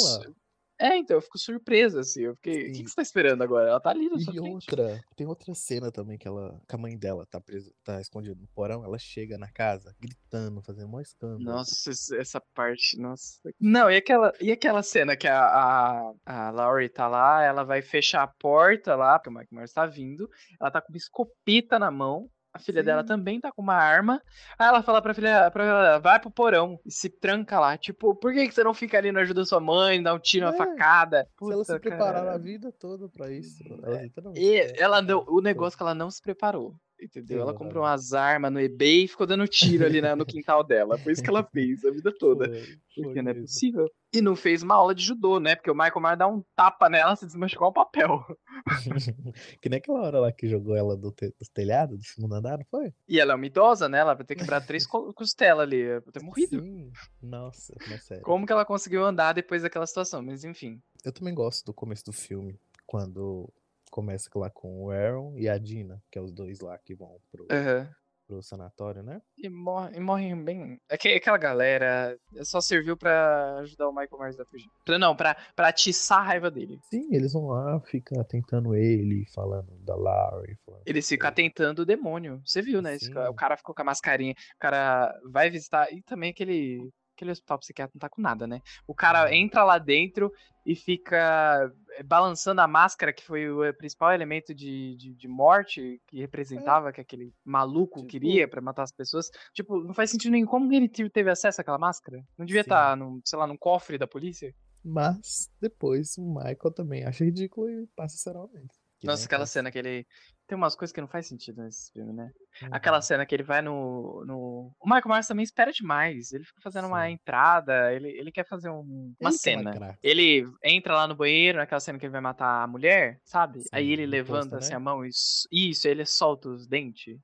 É, 0.79 0.95
então, 0.97 1.17
eu 1.17 1.21
fico 1.21 1.37
surpresa, 1.37 2.01
assim. 2.01 2.21
Eu 2.23 2.35
fiquei. 2.35 2.69
O 2.69 2.71
que, 2.71 2.83
que 2.83 2.89
você 2.89 2.95
tá 2.95 3.01
esperando 3.01 3.41
agora? 3.41 3.69
Ela 3.69 3.79
tá 3.79 3.89
ali 3.89 4.09
na 4.09 4.19
sua 4.19 4.33
E 4.33 4.39
outra, 4.39 5.01
tem 5.15 5.25
outra 5.25 5.53
cena 5.55 5.91
também 5.91 6.17
que 6.17 6.27
ela, 6.27 6.61
que 6.67 6.75
a 6.75 6.77
mãe 6.77 6.97
dela 6.97 7.25
tá 7.25 7.41
presa, 7.41 7.71
tá 7.83 7.99
escondida 7.99 8.35
no 8.39 8.47
porão, 8.49 8.83
ela 8.83 8.97
chega 8.99 9.37
na 9.37 9.51
casa 9.51 9.95
gritando, 9.99 10.61
fazendo 10.61 10.87
maior 10.87 11.01
escândalo. 11.01 11.43
Nossa, 11.43 11.91
essa 12.15 12.41
parte, 12.53 12.99
nossa. 12.99 13.39
Não, 13.59 13.89
e 13.89 13.97
aquela, 13.97 14.31
e 14.39 14.51
aquela 14.51 14.83
cena 14.83 15.15
que 15.15 15.27
a, 15.27 15.45
a, 15.45 16.13
a 16.25 16.51
Laurie 16.51 16.89
tá 16.89 17.07
lá, 17.07 17.43
ela 17.43 17.63
vai 17.63 17.81
fechar 17.81 18.23
a 18.23 18.27
porta 18.27 18.95
lá, 18.95 19.17
porque 19.17 19.29
o 19.29 19.33
Mike 19.33 19.53
Myers 19.53 19.73
tá 19.73 19.85
vindo, 19.85 20.29
ela 20.59 20.69
tá 20.69 20.81
com 20.81 20.91
uma 20.91 20.97
escopeta 20.97 21.79
na 21.79 21.89
mão, 21.89 22.29
a 22.57 22.59
filha 22.59 22.83
dela 22.83 23.01
Sim. 23.01 23.07
também 23.07 23.39
tá 23.39 23.51
com 23.51 23.61
uma 23.61 23.75
arma, 23.75 24.21
aí 24.59 24.67
ela 24.67 24.83
fala 24.83 25.01
pra 25.01 25.13
filha, 25.13 25.49
pra 25.51 25.63
ela, 25.65 25.99
vai 25.99 26.19
pro 26.19 26.29
porão 26.29 26.79
e 26.85 26.91
se 26.91 27.09
tranca 27.09 27.59
lá, 27.59 27.77
tipo, 27.77 28.13
por 28.15 28.33
que, 28.33 28.47
que 28.47 28.53
você 28.53 28.63
não 28.63 28.73
fica 28.73 28.97
ali 28.97 29.11
não 29.11 29.21
ajuda 29.21 29.45
sua 29.45 29.59
mãe, 29.59 30.01
dá 30.01 30.13
um 30.13 30.19
tiro, 30.19 30.45
uma 30.47 30.53
É, 30.53 30.57
facada? 30.57 31.27
Se 31.39 31.51
ela 31.51 31.63
se 31.63 31.73
Puta, 31.73 31.79
prepararam 31.79 32.29
a 32.29 32.37
vida 32.37 32.71
toda 32.71 33.07
pra 33.07 33.31
isso. 33.31 33.63
Ela 33.83 34.01
literalmente 34.03 34.41
E 34.45 34.55
é- 34.57 34.81
ela 34.81 35.01
não, 35.01 35.21
o 35.21 35.25
foi. 35.25 35.41
negócio 35.43 35.75
é 35.75 35.77
que 35.77 35.83
ela 35.83 35.95
não 35.95 36.11
se 36.11 36.21
preparou. 36.21 36.75
Entendeu? 36.99 37.41
Ela 37.41 37.53
comprou 37.53 37.83
umas 37.83 38.13
armas 38.13 38.51
no 38.51 38.59
eBay 38.59 39.03
e 39.03 39.07
ficou 39.07 39.27
dando 39.27 39.47
tiro 39.47 39.85
ali 39.85 40.01
na- 40.01 40.15
no 40.15 40.25
quintal 40.25 40.63
dela. 40.63 40.97
Foi 40.97 41.13
isso 41.13 41.21
que 41.21 41.29
ela 41.29 41.43
fez 41.43 41.85
a 41.85 41.91
vida 41.91 42.11
toda. 42.17 42.49
Foi, 42.49 43.03
Porque 43.03 43.21
não 43.21 43.31
é 43.31 43.33
possível. 43.35 43.85
E 44.13 44.21
não 44.21 44.35
fez 44.35 44.63
uma 44.63 44.73
aula 44.75 44.95
de 44.95 45.03
judô, 45.03 45.39
né? 45.39 45.55
Porque 45.55 45.69
o 45.69 45.75
Michael 45.75 46.01
Myers 46.01 46.17
dá 46.17 46.27
um 46.27 46.43
tapa 46.55 46.89
nela, 46.89 47.15
se 47.15 47.25
desmancha 47.25 47.55
igual 47.55 47.69
um 47.69 47.73
papel. 47.73 48.25
que 49.61 49.69
nem 49.69 49.77
aquela 49.77 50.01
hora 50.01 50.19
lá 50.19 50.31
que 50.31 50.47
jogou 50.47 50.75
ela 50.75 50.95
do, 50.97 51.11
te- 51.11 51.27
do 51.29 51.45
telhado, 51.53 51.97
do 51.97 52.03
segundo 52.03 52.33
andar, 52.33 52.57
não 52.57 52.65
foi? 52.65 52.93
E 53.07 53.19
ela 53.19 53.33
é 53.33 53.35
uma 53.35 53.45
idosa, 53.45 53.87
né? 53.87 53.99
Ela 53.99 54.13
vai 54.13 54.25
ter 54.25 54.35
quebrado 54.35 54.65
três 54.65 54.85
co- 54.87 55.13
costelas 55.13 55.63
ali, 55.63 55.87
vai 55.99 56.11
ter 56.11 56.21
morrido. 56.23 56.61
Sim. 56.61 56.91
Nossa, 57.21 57.73
mas 57.89 58.03
sério. 58.05 58.23
Como 58.23 58.45
que 58.45 58.51
ela 58.51 58.65
conseguiu 58.65 59.05
andar 59.05 59.33
depois 59.33 59.61
daquela 59.61 59.85
situação? 59.85 60.21
Mas 60.23 60.43
enfim. 60.43 60.81
Eu 61.03 61.11
também 61.11 61.33
gosto 61.33 61.65
do 61.65 61.73
começo 61.73 62.05
do 62.05 62.11
filme, 62.13 62.59
quando 62.85 63.51
começa 63.91 64.29
lá 64.35 64.49
com 64.49 64.83
o 64.83 64.91
Aaron 64.91 65.37
e 65.37 65.47
a 65.47 65.57
Dina, 65.57 66.01
que 66.11 66.17
é 66.17 66.21
os 66.21 66.31
dois 66.31 66.59
lá 66.59 66.77
que 66.77 66.95
vão 66.95 67.17
pro, 67.31 67.47
Aham. 67.51 67.89
pro 68.27 68.41
sanatório, 68.41 69.01
né? 69.03 69.21
E, 69.37 69.49
morre, 69.49 69.97
e 69.97 69.99
morrem 69.99 70.43
bem. 70.43 70.79
É 70.89 70.97
que 70.97 71.09
aquela 71.09 71.37
galera 71.37 72.17
só 72.43 72.59
serviu 72.59 72.97
pra 72.97 73.59
ajudar 73.59 73.87
o 73.87 73.93
Michael 73.93 74.19
Myers 74.19 74.39
a 74.39 74.45
fugir. 74.45 74.69
Pra, 74.85 74.99
não, 74.99 75.15
pra, 75.15 75.35
pra 75.55 75.69
atiçar 75.69 76.19
a 76.19 76.23
raiva 76.23 76.51
dele. 76.51 76.79
Sim, 76.89 77.07
eles 77.13 77.33
vão 77.33 77.47
lá, 77.47 77.79
fica 77.81 78.23
tentando 78.25 78.75
ele, 78.75 79.25
falando 79.33 79.71
da 79.79 79.95
Laurie, 79.95 80.57
falando 80.65 80.83
Eles 80.85 81.07
ficam 81.07 81.29
atentando 81.29 81.81
o 81.81 81.85
demônio. 81.85 82.41
Você 82.45 82.61
viu, 82.61 82.81
né? 82.81 82.97
Sim. 82.99 83.11
O 83.17 83.33
cara 83.33 83.57
ficou 83.57 83.73
com 83.73 83.81
a 83.81 83.85
mascarinha. 83.85 84.33
O 84.33 84.59
cara 84.59 85.13
vai 85.31 85.49
visitar. 85.49 85.91
E 85.93 86.01
também 86.03 86.31
aquele. 86.31 86.89
Aquele 87.17 87.31
hospital 87.31 87.57
psiquiátrico 87.57 87.97
não 87.97 87.99
tá 87.99 88.09
com 88.09 88.21
nada, 88.21 88.45
né? 88.45 88.61
O 88.85 88.93
cara 88.93 89.35
entra 89.35 89.63
lá 89.63 89.79
dentro 89.79 90.31
e 90.63 90.75
fica 90.75 91.73
eh, 91.97 92.03
balançando 92.03 92.61
a 92.61 92.67
máscara, 92.67 93.11
que 93.11 93.23
foi 93.23 93.49
o 93.49 93.63
eh, 93.63 93.73
principal 93.73 94.11
elemento 94.13 94.53
de, 94.53 94.95
de, 94.95 95.15
de 95.15 95.27
morte 95.27 95.99
que 96.05 96.19
representava 96.19 96.91
que 96.93 97.01
aquele 97.01 97.33
maluco 97.43 98.01
Tipo- 98.01 98.07
queria 98.11 98.47
pra 98.47 98.61
matar 98.61 98.83
as 98.83 98.91
pessoas. 98.91 99.31
Tipo, 99.51 99.81
não 99.81 99.95
faz 99.95 100.11
sentido 100.11 100.31
nenhum. 100.33 100.45
Como 100.45 100.71
ele 100.71 100.87
te- 100.87 101.09
teve 101.09 101.31
acesso 101.31 101.59
àquela 101.59 101.79
máscara? 101.79 102.23
Não 102.37 102.45
devia 102.45 102.61
estar, 102.61 102.95
num, 102.95 103.19
sei 103.25 103.39
lá, 103.39 103.47
num 103.47 103.57
cofre 103.57 103.97
da 103.97 104.05
polícia? 104.05 104.53
Mas 104.83 105.49
depois 105.59 106.17
o 106.19 106.23
Michael 106.35 106.71
também 106.75 107.03
acha 107.03 107.25
ridículo 107.25 107.67
e 107.69 107.87
passa 107.95 108.15
a 108.15 108.19
ser 108.19 108.31
realmente. 108.33 108.75
Que 108.99 109.05
Nossa, 109.05 109.25
aquela 109.25 109.37
aquelas- 109.43 109.51
cena 109.51 109.71
que 109.71 109.77
ele. 109.77 110.07
Tem 110.47 110.57
umas 110.57 110.75
coisas 110.77 110.93
que 110.93 111.01
não 111.01 111.09
faz 111.09 111.27
sentido 111.27 111.61
nesse 111.61 111.91
filme, 111.91 112.13
né? 112.13 112.31
Uhum. 112.61 112.69
Aquela 112.71 113.01
cena 113.01 113.25
que 113.25 113.35
ele 113.35 113.43
vai 113.43 113.61
no, 113.61 114.23
no. 114.25 114.73
O 114.79 114.85
Michael 114.85 115.09
Myers 115.09 115.27
também 115.27 115.43
espera 115.43 115.73
demais. 115.73 116.31
Ele 116.31 116.45
fica 116.45 116.61
fazendo 116.61 116.87
uma 116.87 117.05
Sim. 117.05 117.11
entrada, 117.11 117.93
ele, 117.93 118.07
ele 118.09 118.31
quer 118.31 118.47
fazer 118.47 118.69
um- 118.69 118.79
uma 118.81 118.85
Ele 118.85 119.15
uma 119.19 119.31
cena. 119.33 119.99
Ele 120.01 120.49
entra 120.63 120.95
lá 120.95 121.05
no 121.05 121.15
banheiro, 121.15 121.57
naquela 121.57 121.81
cena 121.81 121.99
que 121.99 122.05
ele 122.05 122.13
vai 122.13 122.21
matar 122.21 122.63
a 122.63 122.67
mulher, 122.67 123.19
sabe? 123.25 123.61
Aí 123.73 123.87
Sim, 123.87 123.91
ele 123.91 124.05
no 124.05 124.11
levanta 124.11 124.39
pôster, 124.51 124.57
assim 124.59 124.69
né? 124.69 124.75
a 124.77 124.79
mão 124.79 125.05
e. 125.05 125.09
Isso, 125.51 125.85
ele 125.87 126.05
solta 126.05 126.47
os 126.49 126.65
dentes. 126.65 127.19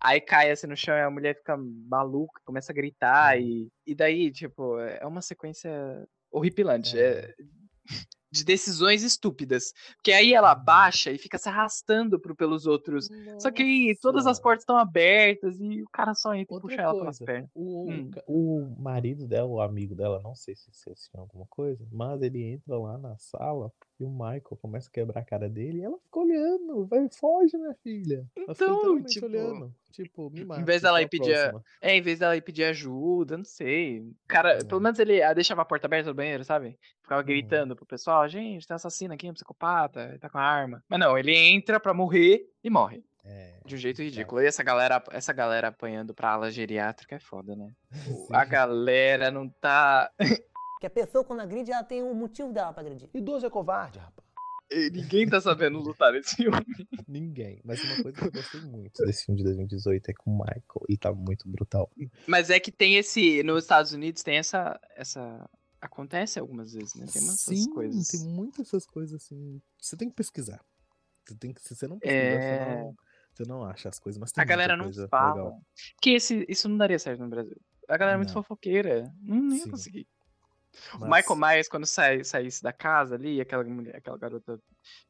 Aí 0.00 0.20
cai 0.20 0.50
assim 0.50 0.66
no 0.66 0.76
chão 0.76 0.96
e 0.96 1.02
a 1.02 1.10
mulher 1.10 1.36
fica 1.36 1.56
maluca, 1.56 2.40
começa 2.44 2.72
a 2.72 2.74
gritar. 2.74 3.36
Sim. 3.38 3.70
E, 3.86 3.92
e 3.92 3.94
daí, 3.94 4.30
tipo, 4.32 4.76
é 4.80 5.06
uma 5.06 5.22
sequência 5.22 5.70
horripilante. 6.32 6.98
É. 6.98 7.02
é- 7.30 7.34
de 8.36 8.44
decisões 8.44 9.02
estúpidas. 9.02 9.72
Porque 9.96 10.12
aí 10.12 10.32
ela 10.34 10.54
baixa 10.54 11.10
e 11.10 11.18
fica 11.18 11.38
se 11.38 11.48
arrastando 11.48 12.20
pro, 12.20 12.34
pelos 12.36 12.66
outros. 12.66 13.08
Só 13.38 13.50
que 13.50 13.62
aí 13.62 13.96
todas 14.00 14.22
as 14.26 14.38
Nossa. 14.38 14.42
portas 14.42 14.62
estão 14.62 14.76
abertas 14.78 15.58
e 15.60 15.82
o 15.82 15.88
cara 15.90 16.14
só 16.14 16.34
entra 16.34 16.54
e 16.54 16.54
Outra 16.54 16.68
puxa 16.68 16.82
ela 16.82 16.94
pelas 16.94 17.18
coisa, 17.18 17.24
pernas. 17.24 17.50
o, 17.54 17.90
Hum. 17.90 18.10
o 18.26 18.76
marido 18.78 19.26
dela, 19.26 19.48
o 19.48 19.60
amigo 19.60 19.94
dela, 19.94 20.20
não 20.22 20.34
sei 20.34 20.54
se 20.54 20.70
se 20.72 20.90
assistiu 20.90 21.20
alguma 21.20 21.46
coisa, 21.46 21.86
mas 21.90 22.20
ele 22.22 22.42
entra 22.44 22.78
lá 22.78 22.98
na 22.98 23.16
sala 23.18 23.72
e 23.98 24.04
o 24.04 24.10
Michael 24.10 24.58
começa 24.60 24.88
a 24.88 24.92
quebrar 24.92 25.20
a 25.20 25.24
cara 25.24 25.48
dele 25.48 25.78
e 25.78 25.82
ela 25.84 25.98
fica 25.98 26.18
olhando, 26.20 26.86
vai, 26.86 27.08
foge, 27.08 27.56
minha 27.56 27.74
filha. 27.82 28.26
Ela 28.36 28.46
Então, 28.50 29.02
tipo, 29.04 29.26
olhando, 29.26 29.74
tipo, 29.90 30.30
me 30.30 30.44
mata. 30.44 30.64
vez 30.64 30.82
dela 30.82 31.00
ir 31.00 31.06
a 31.06 31.08
pedir 31.08 31.34
a-. 31.34 31.60
É, 31.80 31.96
em 31.96 32.02
vez 32.02 32.18
dela 32.18 32.36
ir 32.36 32.42
pedir 32.42 32.64
ajuda, 32.64 33.36
não 33.38 33.44
sei. 33.44 34.04
Cara, 34.28 34.58
É. 34.58 34.64
pelo 34.64 34.80
menos 34.80 34.98
ele 34.98 35.22
ah, 35.22 35.32
deixava 35.32 35.62
a 35.62 35.64
porta 35.64 35.86
aberta 35.86 36.10
do 36.10 36.14
banheiro, 36.14 36.44
sabe? 36.44 36.78
Ficava 37.02 37.20
Uhum. 37.22 37.26
gritando 37.26 37.74
pro 37.76 37.86
pessoal, 37.86 38.28
gente, 38.28 38.66
tem 38.66 38.74
um 38.74 38.76
assassino 38.76 39.14
aqui, 39.14 39.30
um 39.30 39.34
psicopata, 39.34 40.08
ele 40.10 40.18
tá 40.18 40.28
com 40.28 40.38
a 40.38 40.42
arma. 40.42 40.82
Mas 40.88 41.00
não, 41.00 41.16
ele 41.16 41.34
entra 41.34 41.80
pra 41.80 41.94
morrer 41.94 42.42
e 42.62 42.68
morre. 42.68 43.02
É, 43.28 43.58
De 43.64 43.74
um 43.74 43.78
jeito 43.78 44.00
ridículo. 44.02 44.40
E 44.40 44.46
essa 44.46 44.62
galera, 44.62 45.02
essa 45.10 45.32
galera 45.32 45.66
apanhando 45.68 46.14
pra 46.14 46.30
ala 46.30 46.48
geriátrica 46.50 47.16
é 47.16 47.18
foda, 47.18 47.56
né? 47.56 47.72
Sim. 48.28 48.34
A 48.34 48.44
galera 48.44 49.30
não 49.32 49.48
tá. 49.48 50.10
Que 50.86 51.00
a 51.00 51.04
pessoa, 51.04 51.24
quando 51.24 51.40
agride, 51.40 51.72
ela 51.72 51.82
tem 51.82 52.00
um 52.02 52.14
motivo 52.14 52.52
dela 52.52 52.72
pra 52.72 52.80
agredir. 52.80 53.08
Idoso 53.12 53.44
é 53.44 53.50
covarde, 53.50 53.98
rapaz. 53.98 54.24
Ninguém 54.92 55.28
tá 55.28 55.40
sabendo 55.40 55.78
lutar 55.80 56.12
nesse 56.12 56.36
filme. 56.36 56.56
Ninguém. 57.08 57.60
Mas 57.64 57.82
uma 57.82 58.02
coisa 58.02 58.18
que 58.18 58.24
eu 58.26 58.30
gostei 58.32 58.60
muito 58.60 59.04
desse 59.04 59.24
filme 59.24 59.38
de 59.38 59.44
2018 59.44 60.08
é 60.10 60.12
que 60.14 60.20
o 60.24 60.30
Michael, 60.30 60.84
ele 60.88 60.98
tá 60.98 61.12
muito 61.12 61.48
brutal. 61.48 61.90
Mas 62.26 62.50
é 62.50 62.60
que 62.60 62.70
tem 62.70 62.96
esse. 62.96 63.42
Nos 63.42 63.64
Estados 63.64 63.92
Unidos 63.92 64.22
tem 64.22 64.36
essa. 64.38 64.78
essa 64.94 65.48
acontece 65.80 66.38
algumas 66.38 66.72
vezes, 66.72 66.94
né? 66.94 67.06
Tem 67.12 67.22
umas 67.22 67.34
essas 67.34 67.58
Sim, 67.58 67.70
coisas. 67.70 68.08
tem 68.08 68.20
muitas 68.20 68.66
essas 68.68 68.86
coisas 68.86 69.22
assim. 69.22 69.60
Você 69.80 69.96
tem 69.96 70.08
que 70.08 70.14
pesquisar. 70.14 70.60
Você 71.26 71.34
tem 71.36 71.52
que, 71.52 71.60
se 71.60 71.74
você 71.74 71.88
não 71.88 71.98
pesquisar, 71.98 72.40
você, 72.40 72.46
É. 72.46 72.76
não, 72.82 72.94
você 73.34 73.42
não 73.48 73.64
acha 73.64 73.88
as 73.88 73.98
coisas. 73.98 74.18
Mas 74.20 74.30
tem 74.32 74.42
A 74.42 74.44
galera 74.44 74.76
não 74.76 74.92
fala. 75.08 75.34
legal. 75.34 75.60
Porque 75.96 76.10
esse, 76.10 76.44
isso 76.48 76.68
não 76.68 76.76
daria 76.76 76.98
certo 76.98 77.20
no 77.24 77.28
Brasil. 77.28 77.56
A 77.88 77.96
galera 77.96 78.14
é 78.16 78.18
muito 78.18 78.32
fofoqueira. 78.32 79.12
Não 79.22 79.52
ia 79.54 79.62
Sim. 79.64 79.70
O 80.94 81.04
Michael 81.06 81.36
Myers, 81.36 81.68
quando 81.68 81.86
sai, 81.86 82.22
saísse 82.24 82.62
da 82.62 82.72
casa 82.72 83.14
ali, 83.14 83.40
aquela 83.40 83.64
mulher, 83.64 83.96
aquela 83.96 84.18
garota. 84.18 84.60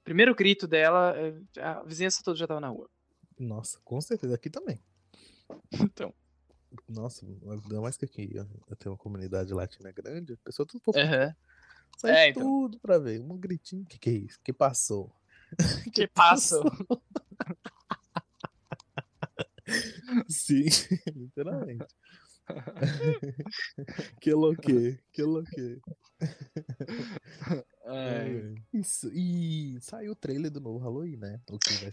Primeiro 0.04 0.34
grito 0.34 0.66
dela, 0.66 1.14
eh, 1.16 1.60
a 1.60 1.82
vizinhança 1.82 2.22
toda 2.24 2.38
já 2.38 2.46
tava 2.46 2.60
na 2.60 2.68
rua. 2.68 2.88
Nossa, 3.38 3.78
com 3.84 4.00
certeza. 4.00 4.34
Aqui 4.34 4.50
também. 4.50 4.82
Então. 5.92 6.12
Nossa, 6.88 7.24
ainda 7.24 7.80
mais 7.80 7.96
que 7.96 8.04
aqui 8.04 8.30
eu 8.34 8.76
tenho 8.76 8.92
uma 8.92 8.98
comunidade 8.98 9.54
latina 9.54 9.90
grande, 9.92 10.34
a 10.34 10.36
pessoa 10.38 10.66
tudo 10.66 10.80
fofoca. 10.82 11.04
Aham. 11.04 11.34
Sai 11.96 12.10
É, 12.10 12.28
então. 12.28 12.42
tudo 12.42 12.78
pra 12.80 12.98
ver. 12.98 13.20
Um 13.20 13.38
gritinho. 13.38 13.82
O 13.82 13.86
que, 13.86 13.98
que 13.98 14.10
é 14.10 14.12
isso? 14.12 14.38
que 14.42 14.52
passou? 14.52 15.14
Que 15.94 16.06
passa. 16.08 16.60
Sim, 20.28 20.64
literalmente. 21.14 21.86
que 24.20 24.32
louque, 24.32 24.98
que 25.12 25.22
louque. 25.22 25.80
É, 27.88 28.52
Isso. 28.72 29.08
E 29.14 29.80
saiu 29.80 30.10
o 30.10 30.16
trailer 30.16 30.50
do 30.50 30.60
novo 30.60 30.78
Halloween, 30.78 31.16
né? 31.18 31.40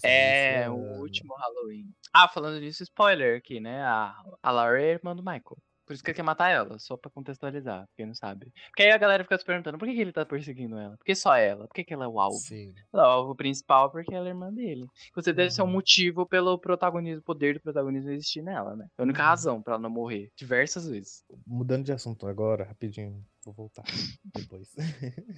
É 0.01 0.67
o 0.67 0.99
último 0.99 1.35
Halloween. 1.35 1.93
Ah, 2.11 2.27
falando 2.27 2.59
disso, 2.59 2.81
spoiler 2.81 3.37
aqui, 3.37 3.59
né? 3.59 3.83
A, 3.83 4.15
a 4.41 4.51
Laura 4.51 4.81
é 4.81 4.93
irmã 4.93 5.15
do 5.15 5.21
Michael. 5.21 5.55
Por 5.93 5.95
isso 5.95 6.03
que 6.03 6.09
ele 6.09 6.15
quer 6.15 6.23
matar 6.23 6.49
ela, 6.49 6.79
só 6.79 6.97
pra 6.97 7.11
contextualizar, 7.11 7.87
quem 7.95 8.07
não 8.07 8.15
sabe. 8.15 8.51
Porque 8.69 8.81
aí 8.81 8.91
a 8.91 8.97
galera 8.97 9.23
fica 9.23 9.37
se 9.37 9.45
perguntando, 9.45 9.77
por 9.77 9.87
que, 9.87 9.93
que 9.93 10.01
ele 10.01 10.11
tá 10.11 10.25
perseguindo 10.25 10.75
ela? 10.75 10.97
Por 10.97 11.05
que 11.05 11.13
só 11.13 11.35
ela? 11.35 11.67
Por 11.67 11.73
que, 11.75 11.83
que 11.83 11.93
ela 11.93 12.05
é 12.05 12.07
o 12.07 12.19
alvo? 12.19 12.37
Sim. 12.39 12.73
Ela 12.91 13.03
é 13.03 13.05
o 13.05 13.09
alvo 13.09 13.35
principal 13.35 13.91
porque 13.91 14.13
ela 14.13 14.25
é 14.27 14.29
irmã 14.31 14.51
dele. 14.51 14.87
Você 15.13 15.31
deve 15.31 15.51
ser 15.51 15.61
um 15.61 15.65
Uhum. 15.65 15.71
motivo 15.73 16.25
pelo 16.25 16.57
protagonismo, 16.57 17.21
poder 17.21 17.53
do 17.53 17.61
protagonismo 17.61 18.09
existir 18.09 18.41
nela, 18.41 18.75
né? 18.75 18.87
É 18.97 19.01
a 19.01 19.03
única 19.03 19.21
Uhum. 19.21 19.27
razão 19.27 19.61
pra 19.61 19.73
ela 19.73 19.83
não 19.83 19.89
morrer. 19.91 20.31
Diversas 20.35 20.87
vezes. 20.87 21.23
Mudando 21.45 21.85
de 21.85 21.91
assunto 21.91 22.25
agora, 22.27 22.63
rapidinho. 22.63 23.23
Vou 23.45 23.53
voltar 23.53 23.83
depois. 24.33 24.73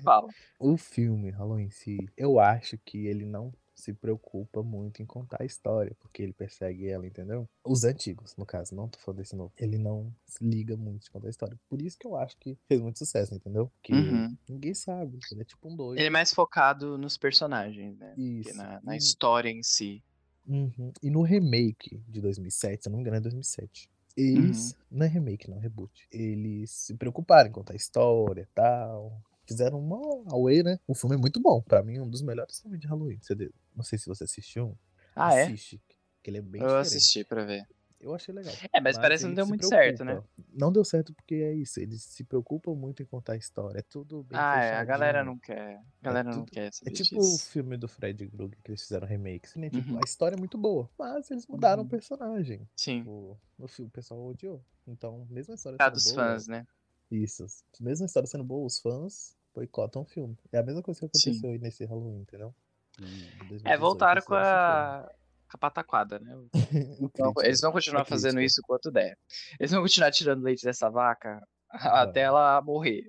Fala. 0.03 0.27
o 0.59 0.77
filme 0.77 1.31
Halloween 1.31 1.65
em 1.65 1.69
si, 1.69 1.97
eu 2.15 2.39
acho 2.39 2.77
que 2.77 3.07
ele 3.07 3.25
não 3.25 3.51
se 3.75 3.93
preocupa 3.93 4.63
muito 4.63 5.01
em 5.03 5.05
contar 5.05 5.41
a 5.41 5.45
história, 5.45 5.95
porque 5.99 6.23
ele 6.23 6.31
persegue 6.33 6.87
ela, 6.87 7.05
entendeu? 7.05 7.47
Os 7.63 7.83
antigos, 7.83 8.35
no 8.37 8.45
caso, 8.45 8.73
não 8.73 8.87
tô 8.87 8.97
falando 8.99 9.17
desse 9.19 9.35
novo. 9.35 9.51
Ele 9.57 9.77
não 9.77 10.11
se 10.25 10.43
liga 10.43 10.77
muito 10.77 11.03
de 11.03 11.11
contar 11.11 11.27
a 11.27 11.29
história. 11.29 11.59
Por 11.69 11.81
isso 11.81 11.97
que 11.99 12.07
eu 12.07 12.15
acho 12.15 12.37
que 12.37 12.57
fez 12.67 12.79
muito 12.81 12.97
sucesso, 12.97 13.35
entendeu? 13.35 13.69
Porque 13.75 13.93
Uhum. 13.93 14.35
ninguém 14.49 14.73
sabe. 14.73 15.19
Ele 15.31 15.41
é 15.41 15.45
tipo 15.45 15.67
um 15.69 15.75
doido. 15.75 15.99
Ele 15.99 16.07
é 16.07 16.09
mais 16.09 16.33
focado 16.33 16.97
nos 16.97 17.17
personagens, 17.17 17.97
né? 17.97 18.13
Isso. 18.17 18.55
na, 18.55 18.79
na 18.81 18.95
história 18.95 19.49
em 19.49 19.61
si. 19.61 20.01
Uhum. 20.47 20.93
E 21.03 21.09
no 21.09 21.21
remake 21.21 22.01
de 22.07 22.21
2007, 22.21 22.83
se 22.83 22.87
eu 22.89 22.91
não 22.91 22.97
me 22.97 23.01
engano 23.01 23.17
é 23.17 23.19
2007. 23.19 23.89
Eles, 24.15 24.71
Uhum. 24.71 24.99
não 24.99 25.05
é 25.05 25.09
remake 25.09 25.49
não, 25.49 25.57
é 25.57 25.59
reboot. 25.59 26.07
Eles 26.11 26.71
se 26.71 26.93
preocuparam 26.93 27.49
em 27.49 27.51
contar 27.51 27.73
a 27.73 27.75
história 27.75 28.43
e 28.43 28.55
tal. 28.55 29.21
Fizeram 29.47 29.79
uma 29.79 29.97
away, 30.31 30.63
né? 30.63 30.79
O 30.87 30.95
filme 30.95 31.15
é 31.15 31.19
muito 31.19 31.39
bom. 31.41 31.61
Pra 31.61 31.83
mim, 31.83 31.97
é 31.97 32.01
um 32.01 32.09
dos 32.09 32.21
melhores 32.21 32.59
filmes 32.61 32.79
de 32.79 32.87
Halloween. 32.87 33.19
Você 33.21 33.35
de- 33.35 33.51
Não 33.75 33.83
sei 33.83 33.99
se 33.99 34.07
você 34.07 34.23
assistiu. 34.23 34.77
Ah, 35.15 35.33
é? 35.35 35.43
Assiste. 35.43 35.81
Que 36.23 36.29
ele 36.29 36.37
é 36.37 36.41
bem 36.41 36.61
Eu 36.61 36.67
diferente. 36.67 36.87
assisti 36.87 37.23
pra 37.23 37.43
ver. 37.45 37.67
Eu 37.99 38.13
achei 38.13 38.33
legal. 38.33 38.53
É, 38.71 38.79
mas 38.81 38.97
parece 38.97 39.23
que 39.23 39.27
não 39.29 39.35
deu 39.35 39.47
muito 39.47 39.65
certo, 39.67 40.03
né? 40.03 40.21
Não 40.53 40.71
deu 40.71 40.83
certo 40.85 41.13
porque 41.13 41.35
é 41.35 41.53
isso. 41.53 41.79
Eles 41.79 42.03
se 42.03 42.23
preocupam 42.23 42.75
muito 42.75 43.01
em 43.01 43.05
contar 43.05 43.33
a 43.33 43.37
história. 43.37 43.79
É 43.79 43.81
tudo 43.81 44.21
bem 44.23 44.37
Ah, 44.39 44.63
é, 44.63 44.75
a 44.75 44.83
galera 44.83 45.23
não 45.23 45.39
quer. 45.39 45.77
A 45.77 45.83
galera 46.03 46.29
não 46.29 46.41
tudo- 46.45 46.51
quer 46.51 46.67
É 46.85 46.89
tipo 46.91 47.19
o 47.19 47.37
filme 47.39 47.77
do 47.77 47.87
Fred 47.87 48.27
Krueger 48.27 48.57
que 48.63 48.69
eles 48.71 48.81
fizeram 48.83 49.07
remake. 49.07 49.57
Né? 49.57 49.69
Tipo, 49.69 49.93
Uhum. 49.93 49.97
a 49.97 50.01
história 50.03 50.35
é 50.35 50.37
muito 50.39 50.57
boa, 50.57 50.89
mas 50.99 51.31
eles 51.31 51.47
mudaram 51.47 51.81
Uhum. 51.81 51.87
o 51.87 51.89
personagem. 51.89 52.69
Sim. 52.75 53.01
O, 53.07 53.37
no 53.57 53.67
filme, 53.67 53.87
o 53.89 53.91
pessoal 53.91 54.23
odiou. 54.23 54.63
Então, 54.85 55.25
mesmo 55.29 55.53
a 55.53 55.55
história 55.55 55.77
Ah, 55.79 55.85
sendo 55.85 55.93
dos 55.95 56.03
boa, 56.03 56.15
fãs, 56.15 56.47
né? 56.47 56.67
Isso. 57.09 57.45
Mesmo 57.79 58.03
a 58.03 58.07
história 58.07 58.27
sendo 58.27 58.43
boa, 58.43 58.65
os 58.67 58.77
fãs 58.79 59.35
boicotam 59.53 60.01
o 60.03 60.05
filme. 60.05 60.37
É 60.51 60.59
a 60.59 60.63
mesma 60.63 60.83
coisa 60.83 60.99
que 60.99 61.07
Sim. 61.17 61.29
aconteceu 61.29 61.49
aí 61.51 61.57
nesse 61.59 61.85
Halloween, 61.85 62.19
entendeu? 62.21 62.53
Em 63.01 63.05
É, 63.05 63.77
2018 63.77 63.79
voltaram 63.79 64.21
com 64.21 64.35
fizeram 64.35 64.47
a, 64.47 65.09
com 65.49 65.55
a 65.55 65.57
pataquada, 65.57 66.19
né? 66.19 66.35
Então, 67.01 67.33
crítico, 67.33 67.43
eles 67.43 67.61
vão 67.61 67.71
continuar 67.71 68.01
a 68.01 68.05
fazendo 68.05 68.33
crítica. 68.35 68.45
isso 68.45 68.61
quanto 68.65 68.91
der. 68.91 69.17
Eles 69.59 69.71
vão 69.71 69.81
continuar 69.81 70.11
tirando 70.11 70.43
leite 70.43 70.63
dessa 70.63 70.89
vaca 70.89 71.41
até 71.69 72.21
Vai. 72.21 72.23
ela 72.23 72.61
morrer, 72.61 73.03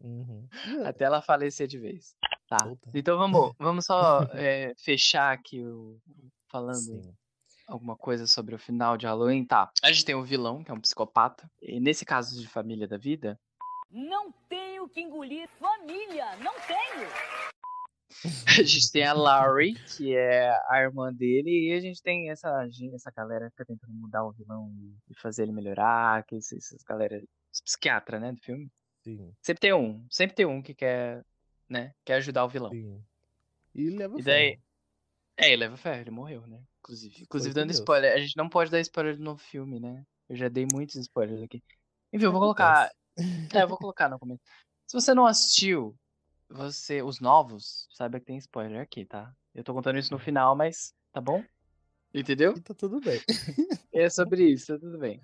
Uhum. 0.00 0.46
Até 0.94 1.04
ela 1.06 1.20
falecer 1.20 1.66
de 1.66 1.76
vez. 1.78 2.14
Tá. 2.48 2.56
Voltando. 2.64 2.96
Então 2.96 3.18
vamos, 3.18 3.52
vamos 3.58 3.84
só 3.84 4.22
é, 4.32 4.72
fechar 4.78 5.32
aqui 5.34 5.64
o 5.66 5.98
falando 6.48 6.76
Sim. 6.76 7.14
alguma 7.66 7.96
coisa 7.96 8.24
sobre 8.28 8.54
o 8.54 8.58
final 8.60 8.96
de 8.96 9.06
Halloween. 9.06 9.44
Tá. 9.44 9.70
A 9.82 9.90
gente 9.90 10.04
tem 10.04 10.14
o 10.14 10.22
vilão, 10.22 10.62
que 10.62 10.70
é 10.70 10.74
um 10.74 10.80
psicopata. 10.80 11.50
E 11.60 11.80
nesse 11.80 12.04
caso 12.04 12.40
de 12.40 12.46
família 12.46 12.86
da 12.86 12.96
vida, 12.96 13.38
Não 13.90 14.32
tenho 14.48 14.88
que 14.88 15.00
engolir 15.00 15.48
família, 15.58 16.36
não 16.36 16.54
tenho. 16.60 17.08
a 18.60 18.62
gente 18.62 18.90
tem 18.90 19.04
a 19.04 19.12
Laurie, 19.12 19.74
que 19.96 20.14
é 20.16 20.50
a 20.68 20.80
irmã 20.80 21.12
dele, 21.12 21.68
e 21.68 21.72
a 21.72 21.80
gente 21.80 22.02
tem 22.02 22.30
essa, 22.30 22.66
essa 22.94 23.10
galera 23.10 23.46
que 23.50 23.52
fica 23.52 23.66
tentando 23.66 23.92
mudar 23.94 24.24
o 24.24 24.32
vilão 24.32 24.72
e 25.08 25.14
fazer 25.20 25.42
ele 25.44 25.52
melhorar, 25.52 26.24
que 26.24 26.36
esses, 26.36 26.64
essas 26.66 26.82
galera, 26.82 27.22
os 27.52 27.60
psiquiatra, 27.60 28.18
né, 28.18 28.32
do 28.32 28.40
filme. 28.40 28.70
Sim, 29.04 29.32
Sempre 29.42 29.60
tem 29.60 29.72
um, 29.72 30.06
sempre 30.10 30.34
tem 30.36 30.46
um 30.46 30.60
que 30.62 30.74
quer, 30.74 31.22
né, 31.68 31.92
quer 32.04 32.14
ajudar 32.14 32.44
o 32.44 32.48
vilão. 32.48 32.70
sim. 32.70 33.02
E 33.74 33.90
leva 33.90 34.18
E 34.18 34.22
daí- 34.22 34.50
ferro. 34.52 34.62
É, 35.36 35.46
ele 35.52 35.56
leva 35.58 35.76
ferro, 35.76 36.00
ele 36.00 36.10
morreu, 36.10 36.44
né? 36.48 36.60
Inclusive, 36.80 37.22
inclusive 37.22 37.54
dando 37.54 37.68
Deus. 37.68 37.78
spoiler, 37.78 38.12
a 38.12 38.18
gente 38.18 38.36
não 38.36 38.48
pode 38.48 38.70
dar 38.72 38.80
spoiler 38.80 39.16
do 39.16 39.22
novo 39.22 39.38
filme, 39.40 39.78
né? 39.78 40.04
Eu 40.28 40.34
já 40.34 40.48
dei 40.48 40.66
muitos 40.72 40.96
spoilers 40.96 41.40
aqui. 41.42 41.62
Enfim, 42.12 42.24
eu 42.24 42.32
vou 42.32 42.40
colocar, 42.40 42.90
é, 43.54 43.62
eu 43.62 43.68
vou 43.68 43.78
colocar 43.78 44.08
no 44.08 44.18
comentário. 44.18 44.44
Se 44.86 45.00
você 45.00 45.14
não 45.14 45.26
assistiu, 45.26 45.94
você, 46.48 47.02
os 47.02 47.20
novos, 47.20 47.88
saiba 47.92 48.18
que 48.18 48.26
tem 48.26 48.36
spoiler 48.38 48.80
aqui, 48.80 49.04
tá? 49.04 49.34
Eu 49.54 49.62
tô 49.64 49.74
contando 49.74 49.98
isso 49.98 50.12
no 50.12 50.18
final, 50.18 50.56
mas 50.56 50.94
tá 51.12 51.20
bom? 51.20 51.44
Entendeu? 52.12 52.56
E 52.56 52.60
tá 52.60 52.74
tudo 52.74 53.00
bem. 53.00 53.20
É 53.92 54.08
sobre 54.08 54.44
isso, 54.44 54.66
tá 54.66 54.78
tudo 54.78 54.96
bem. 54.98 55.20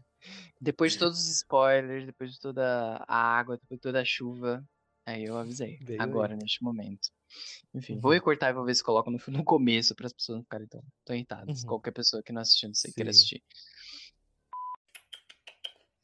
Depois 0.60 0.92
de 0.94 0.98
todos 0.98 1.20
os 1.20 1.28
spoilers, 1.36 2.04
depois 2.06 2.32
de 2.32 2.40
toda 2.40 3.04
a 3.06 3.16
água, 3.16 3.56
depois 3.56 3.78
de 3.78 3.82
toda 3.82 4.00
a 4.00 4.04
chuva, 4.04 4.64
aí 5.06 5.24
eu 5.24 5.36
avisei. 5.38 5.78
Veio 5.82 6.02
agora, 6.02 6.32
aí. 6.34 6.38
neste 6.40 6.62
momento. 6.62 7.08
Enfim, 7.72 7.94
Uhum. 7.94 8.00
vou 8.00 8.12
recortar 8.12 8.50
e 8.50 8.52
vou 8.52 8.64
ver 8.64 8.74
se 8.74 8.82
coloco 8.82 9.10
no, 9.10 9.18
no 9.28 9.44
começo 9.44 9.94
para 9.94 10.06
as 10.06 10.12
pessoas 10.12 10.36
não 10.38 10.42
ficarem 10.42 10.66
tão, 10.66 10.82
tão 11.04 11.14
irritadas. 11.14 11.62
Uhum. 11.62 11.68
Qualquer 11.68 11.92
pessoa 11.92 12.22
que 12.22 12.32
não 12.32 12.40
assistiu, 12.42 12.68
não 12.68 12.74
sei, 12.74 12.92
queira 12.92 13.10
assistir. 13.10 13.42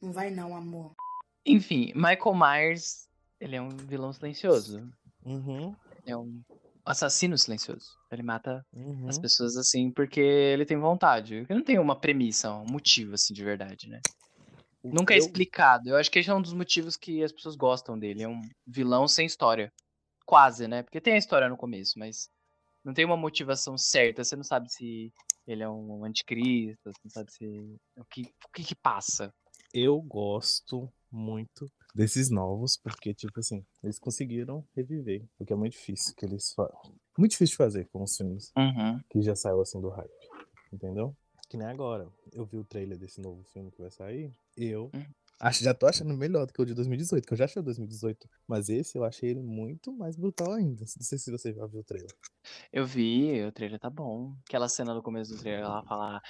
Não 0.01 0.11
vai 0.13 0.29
não, 0.31 0.55
amor. 0.55 0.95
Enfim, 1.45 1.91
Michael 1.95 2.35
Myers, 2.35 3.07
ele 3.39 3.55
é 3.55 3.61
um 3.61 3.69
vilão 3.69 4.13
silencioso. 4.13 4.91
Uhum, 5.25 5.75
É 6.05 6.15
um 6.17 6.41
assassino 6.85 7.37
silencioso. 7.37 7.97
Ele 8.11 8.23
mata 8.23 8.65
uhum. 8.73 9.07
as 9.07 9.19
pessoas 9.19 9.55
assim 9.55 9.91
porque 9.91 10.19
ele 10.19 10.65
tem 10.65 10.77
vontade. 10.77 11.35
Ele 11.35 11.47
não 11.49 11.63
tem 11.63 11.79
uma 11.79 11.99
premissa, 11.99 12.51
um 12.51 12.65
motivo 12.65 13.13
assim 13.13 13.33
de 13.33 13.43
verdade, 13.43 13.87
né? 13.89 13.99
O- 14.83 14.89
Nunca 14.93 15.13
é 15.13 15.17
eu- 15.17 15.25
explicado. 15.25 15.89
Eu 15.89 15.97
acho 15.97 16.09
que 16.09 16.19
esse 16.19 16.29
é 16.29 16.33
um 16.33 16.41
dos 16.41 16.53
motivos 16.53 16.97
que 16.97 17.23
as 17.23 17.31
pessoas 17.31 17.55
gostam 17.55 17.97
dele. 17.97 18.23
É 18.23 18.27
um 18.27 18.41
vilão 18.65 19.07
sem 19.07 19.25
história. 19.25 19.71
Quase, 20.25 20.67
né? 20.67 20.81
Porque 20.83 21.01
tem 21.01 21.13
a 21.13 21.17
história 21.17 21.49
no 21.49 21.57
começo, 21.57 21.99
mas 21.99 22.29
não 22.83 22.93
tem 22.93 23.05
uma 23.05 23.17
motivação 23.17 23.77
certa. 23.77 24.23
Você 24.23 24.35
não 24.35 24.43
sabe 24.43 24.71
se 24.71 25.11
ele 25.45 25.63
é 25.63 25.69
um 25.69 26.03
anticristo, 26.05 26.79
você 26.85 26.99
não 27.03 27.11
sabe 27.11 27.31
se. 27.31 27.45
O 27.97 28.05
que, 28.05 28.21
o 28.23 28.51
que, 28.53 28.63
que 28.63 28.75
passa. 28.75 29.33
eu 29.73 30.01
gosto 30.01 30.91
muito 31.11 31.69
desses 31.95 32.29
novos, 32.29 32.77
porque, 32.77 33.13
tipo 33.13 33.39
assim, 33.39 33.65
eles 33.83 33.99
conseguiram 33.99 34.65
reviver, 34.75 35.25
o 35.39 35.45
que 35.45 35.53
é 35.53 35.55
muito 35.55 35.73
difícil 35.73 36.13
que 36.15 36.25
eles 36.25 36.53
fa... 36.53 36.69
Muito 37.17 37.31
difícil 37.31 37.53
de 37.53 37.57
fazer 37.57 37.85
com 37.91 38.03
os 38.03 38.15
filmes 38.15 38.51
Uhum. 38.57 38.99
que 39.09 39.21
já 39.21 39.35
saiu 39.35 39.61
assim 39.61 39.79
do 39.81 39.89
hype. 39.89 40.09
Entendeu? 40.71 41.15
Que 41.49 41.57
nem 41.57 41.67
agora. 41.67 42.07
Eu 42.31 42.45
vi 42.45 42.57
o 42.57 42.63
trailer 42.63 42.97
desse 42.97 43.19
novo 43.19 43.43
filme 43.51 43.69
que 43.71 43.81
vai 43.81 43.91
sair. 43.91 44.33
Eu 44.55 44.89
Hum. 44.95 45.03
acho, 45.41 45.61
já 45.61 45.73
tô 45.73 45.85
achando 45.85 46.15
melhor 46.15 46.45
do 46.45 46.53
que 46.53 46.61
o 46.61 46.65
de 46.65 46.73
2018, 46.73 47.27
que 47.27 47.33
eu 47.33 47.37
já 47.37 47.43
achei 47.43 47.59
o 47.61 47.65
2018. 47.65 48.25
Mas 48.47 48.69
esse 48.69 48.97
eu 48.97 49.03
achei 49.03 49.31
ele 49.31 49.41
muito 49.41 49.91
mais 49.91 50.15
brutal 50.15 50.53
ainda. 50.53 50.79
Não 50.79 50.87
sei 51.05 51.17
se 51.17 51.29
você 51.29 51.51
já 51.53 51.65
viu 51.67 51.81
o 51.81 51.83
trailer. 51.83 52.09
Eu 52.71 52.85
vi, 52.85 53.43
o 53.43 53.51
trailer 53.51 53.77
tá 53.79 53.89
bom. 53.89 54.33
Aquela 54.47 54.69
cena 54.69 54.93
do 54.93 55.03
começo 55.03 55.35
do 55.35 55.39
trailer, 55.41 55.65
ela 55.65 55.83
fala. 55.83 56.21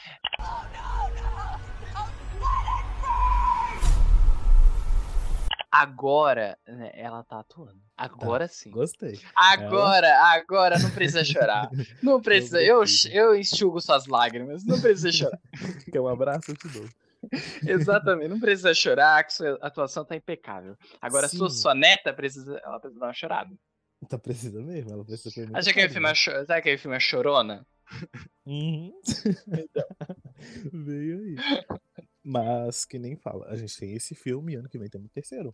Agora, 5.71 6.57
né, 6.67 6.91
ela 6.93 7.23
tá 7.23 7.39
atuando. 7.39 7.79
Agora 7.95 8.47
sim. 8.47 8.71
Gostei. 8.71 9.17
Agora, 9.35 10.13
agora 10.33 10.77
não 10.77 10.91
precisa 10.91 11.23
chorar. 11.23 11.69
Não 12.03 12.21
precisa. 12.21 12.61
Eu, 12.61 12.83
eu 13.11 13.35
enxugo 13.35 13.79
suas 13.79 14.05
lágrimas. 14.05 14.65
Não 14.65 14.81
precisa 14.81 15.11
chorar. 15.11 15.39
Quer 15.91 16.01
um 16.01 16.07
abraço? 16.07 16.51
Eu 16.51 16.55
te 16.57 16.67
dou. 16.67 16.89
Exatamente. 17.65 18.27
Não 18.27 18.39
precisa 18.39 18.73
chorar, 18.73 19.23
que 19.23 19.33
sua 19.33 19.57
atuação 19.61 20.03
tá 20.03 20.15
impecável. 20.15 20.75
Agora, 20.99 21.29
sua, 21.29 21.49
Sim. 21.49 21.57
sua 21.57 21.73
neta 21.75 22.11
precisa. 22.11 22.59
Ela 22.63 22.79
precisa 22.79 22.99
dar 22.99 23.07
uma 23.07 23.13
chorada. 23.13 23.55
Tá 24.09 24.17
precisando 24.17 24.65
mesmo, 24.65 24.91
ela 24.91 25.05
precisa 25.05 25.31
ter 25.33 25.55
Acha 25.55 25.71
que 25.71 25.79
aquele 25.79 25.93
filme 25.93 26.09
é, 26.09 26.15
cho- 26.15 26.31
sabe 26.31 26.53
aquele 26.59 26.77
filme 26.79 26.97
é 26.97 26.99
chorona? 26.99 27.65
Uhum. 28.45 28.91
Veio 30.73 31.19
aí. 31.19 31.35
Mas, 32.31 32.85
que 32.85 32.97
nem 32.97 33.15
fala, 33.17 33.45
a 33.47 33.55
gente 33.57 33.77
tem 33.77 33.93
esse 33.93 34.15
filme 34.15 34.53
e 34.53 34.55
ano 34.55 34.69
que 34.69 34.77
vem 34.79 34.89
temos 34.89 35.07
o 35.07 35.13
terceiro, 35.13 35.53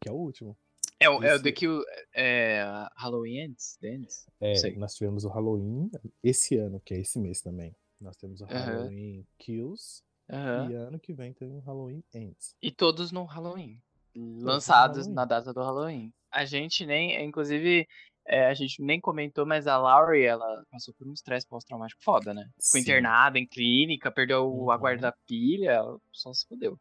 que 0.00 0.08
é 0.08 0.12
o 0.12 0.16
último. 0.16 0.56
É 1.00 1.08
o, 1.08 1.22
é 1.22 1.32
o 1.32 1.34
Esse- 1.36 1.44
The 1.44 1.52
Kill. 1.52 1.80
É, 2.12 2.64
Halloween 2.96 3.38
Ends? 3.44 3.78
Ends? 3.82 4.26
É, 4.40 4.54
Sei. 4.56 4.76
nós 4.76 4.94
tivemos 4.94 5.24
o 5.24 5.28
Halloween 5.28 5.88
esse 6.24 6.56
ano, 6.56 6.80
que 6.84 6.92
é 6.94 6.98
esse 6.98 7.20
mês 7.20 7.40
também. 7.40 7.72
Nós 8.00 8.16
temos 8.16 8.40
o. 8.40 8.46
Halloween 8.46 9.24
Kills 9.38 10.02
e 10.28 10.74
ano 10.74 10.98
que 10.98 11.12
vem 11.12 11.32
tem 11.32 11.48
o 11.52 11.60
Halloween 11.60 12.02
Ends. 12.12 12.54
E 12.60 12.70
todos 12.72 13.12
no 13.12 13.24
Halloween. 13.24 13.80
Lançados 14.16 14.98
Halloween. 14.98 15.14
na 15.14 15.24
data 15.24 15.52
do 15.54 15.60
Halloween. 15.60 16.12
A 16.32 16.44
gente 16.44 16.84
nem, 16.84 17.24
inclusive, 17.24 17.86
é, 18.28 18.46
a 18.46 18.54
gente 18.54 18.80
nem 18.82 19.00
comentou, 19.00 19.44
mas 19.46 19.66
a 19.66 19.76
Laurie, 19.78 20.24
ela 20.24 20.62
passou 20.70 20.94
por 20.94 21.08
um 21.08 21.12
estresse 21.12 21.46
pós-traumático 21.48 22.02
foda, 22.04 22.32
né? 22.34 22.42
Ficou 22.42 22.54
Sim. 22.60 22.80
internada 22.80 23.38
em 23.38 23.46
clínica, 23.46 24.10
perdeu 24.10 24.46
o- 24.46 24.70
a 24.70 24.74
Uhum. 24.74 24.80
guarda 24.80 25.02
da 25.02 25.12
pilha, 25.26 25.70
ela 25.70 25.98
só 26.12 26.32
se 26.32 26.46
fudeu. 26.46 26.78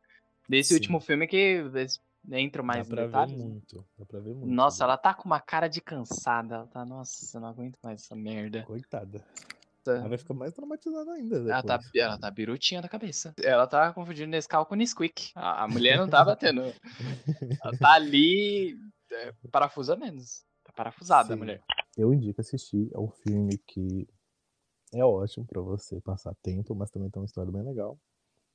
Desse 0.49 0.69
Sim. 0.69 0.75
último 0.75 0.99
filme 0.99 1.27
que 1.27 1.63
entro 2.31 2.63
mais 2.63 2.87
Dá 2.87 3.01
em 3.01 3.05
detalhes. 3.05 3.37
né? 3.37 3.45
muito. 3.45 3.85
Dá 3.97 4.05
pra 4.05 4.19
ver 4.19 4.33
muito. 4.33 4.47
Nossa, 4.53 4.77
sobre 4.77 4.91
ela 4.91 4.97
tá 4.97 5.13
com 5.13 5.25
uma 5.25 5.39
cara 5.39 5.67
de 5.67 5.79
cansada. 5.81 6.55
Ela 6.55 6.67
tá, 6.67 6.85
nossa, 6.85 7.37
eu 7.37 7.41
não 7.41 7.47
aguento 7.49 7.77
mais 7.83 8.01
essa 8.03 8.15
merda. 8.15 8.63
Coitada. 8.63 9.23
Tá- 9.83 9.93
Ela 9.93 10.09
vai 10.09 10.17
ficar 10.17 10.33
mais 10.33 10.53
traumatizada 10.53 11.11
ainda. 11.13 11.37
Ela 11.37 11.63
tá, 11.63 11.79
ela 11.95 12.17
tá 12.19 12.29
birutinha 12.29 12.81
da 12.81 12.89
cabeça. 12.89 13.33
Ela 13.41 13.65
tá 13.65 13.93
confundindo 13.93 14.29
Nescau 14.29 14.65
com 14.65 14.75
Nesquik. 14.75 15.31
A, 15.33 15.63
a 15.63 15.67
mulher 15.69 15.97
não 15.97 16.09
tá 16.09 16.25
batendo. 16.25 16.61
Ela 17.63 17.77
tá 17.77 17.93
ali. 17.93 18.75
É, 19.09 19.31
parafusa 19.49 19.95
menos. 19.95 20.43
Parafusada 20.77 21.33
a 21.33 21.35
Sim. 21.35 21.39
mulher. 21.39 21.63
Eu 21.97 22.13
indico 22.13 22.39
assistir. 22.39 22.87
É 22.93 22.99
um 22.99 23.09
filme 23.09 23.57
que 23.57 24.07
é 24.93 25.03
ótimo 25.03 25.43
pra 25.43 25.59
você 25.59 25.99
passar 25.99 26.35
tempo, 26.35 26.75
mas 26.75 26.91
também 26.91 27.09
tem 27.09 27.19
uma 27.19 27.25
história 27.25 27.51
bem 27.51 27.63
legal. 27.63 27.99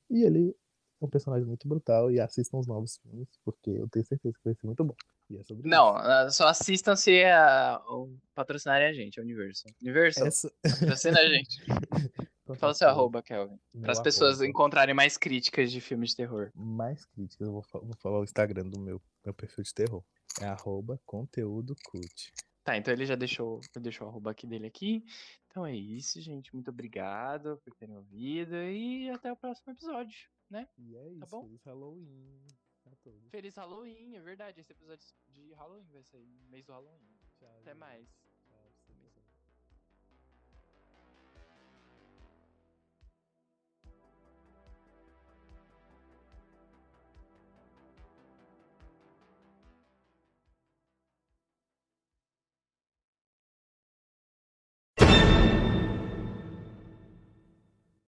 E 0.09 0.23
ele 0.23 0.55
é 1.01 1.05
um 1.05 1.09
personagem 1.09 1.45
muito 1.45 1.67
brutal. 1.67 2.09
E 2.09 2.21
assistam 2.21 2.59
os 2.59 2.65
novos 2.65 2.97
filmes, 2.97 3.27
porque 3.43 3.71
eu 3.71 3.89
tenho 3.89 4.05
certeza 4.05 4.33
que 4.37 4.45
vai 4.45 4.55
ser 4.55 4.65
muito 4.65 4.85
bom. 4.85 4.95
E 5.29 5.37
é 5.37 5.43
sobre 5.43 5.67
Não, 5.67 5.97
ah, 5.97 6.29
só 6.31 6.47
assistam 6.47 6.95
se 6.95 7.25
a, 7.25 7.81
o 7.89 8.15
patrocinarem 8.33 8.87
a 8.87 8.93
gente, 8.93 9.19
a 9.19 9.23
Universal. 9.23 9.73
Universal, 9.81 10.27
Essa... 10.27 10.51
patrocina 10.61 11.19
a 11.19 11.27
gente. 11.27 11.61
Fala 12.55 12.73
seu 12.73 12.87
arroba, 12.89 13.21
Kelvin. 13.23 13.59
Para 13.81 13.91
as 13.91 13.99
pessoas 14.01 14.35
arroba. 14.35 14.47
encontrarem 14.47 14.93
mais 14.95 15.17
críticas 15.17 15.71
de 15.71 15.79
filmes 15.81 16.11
de 16.11 16.17
terror. 16.17 16.51
mais 16.55 17.05
críticas, 17.05 17.47
eu 17.47 17.53
vou, 17.53 17.63
vou 17.81 17.95
falar 17.97 18.19
o 18.19 18.23
Instagram 18.23 18.67
do 18.69 18.79
meu, 18.79 19.01
meu 19.25 19.33
perfil 19.33 19.63
de 19.63 19.73
terror. 19.73 20.03
É 20.41 20.45
arroba 20.45 20.99
conteúdo 21.05 21.75
cult. 21.85 22.31
Tá, 22.63 22.77
então 22.77 22.93
ele 22.93 23.05
já 23.05 23.15
deixou, 23.15 23.59
deixou 23.81 24.07
o 24.07 24.09
arroba 24.09 24.31
aqui 24.31 24.47
dele 24.47 24.65
aqui. 24.67 25.03
Então 25.47 25.65
é 25.65 25.75
isso, 25.75 26.21
gente. 26.21 26.53
Muito 26.53 26.69
obrigado 26.69 27.57
por 27.63 27.73
terem 27.75 27.95
ouvido 27.97 28.55
e 28.55 29.09
até 29.09 29.31
o 29.31 29.35
próximo 29.35 29.73
episódio, 29.73 30.17
né? 30.49 30.67
E 30.77 30.95
é 30.95 31.09
isso, 31.09 31.19
Tá 31.19 31.25
bom? 31.27 31.41
feliz 31.43 31.61
Halloween 31.65 32.47
a 32.85 32.95
todos. 33.03 33.29
Feliz 33.29 33.55
Halloween, 33.55 34.15
é 34.15 34.21
verdade. 34.21 34.61
Esse 34.61 34.71
episódio 34.71 35.05
de 35.27 35.53
Halloween 35.53 35.85
vai 35.91 36.03
sair 36.05 36.25
mês 36.49 36.65
do 36.65 36.71
Halloween. 36.71 37.17
Tchau, 37.37 37.49
Até 37.59 37.71
gente. 37.71 37.79
mais. 37.79 38.07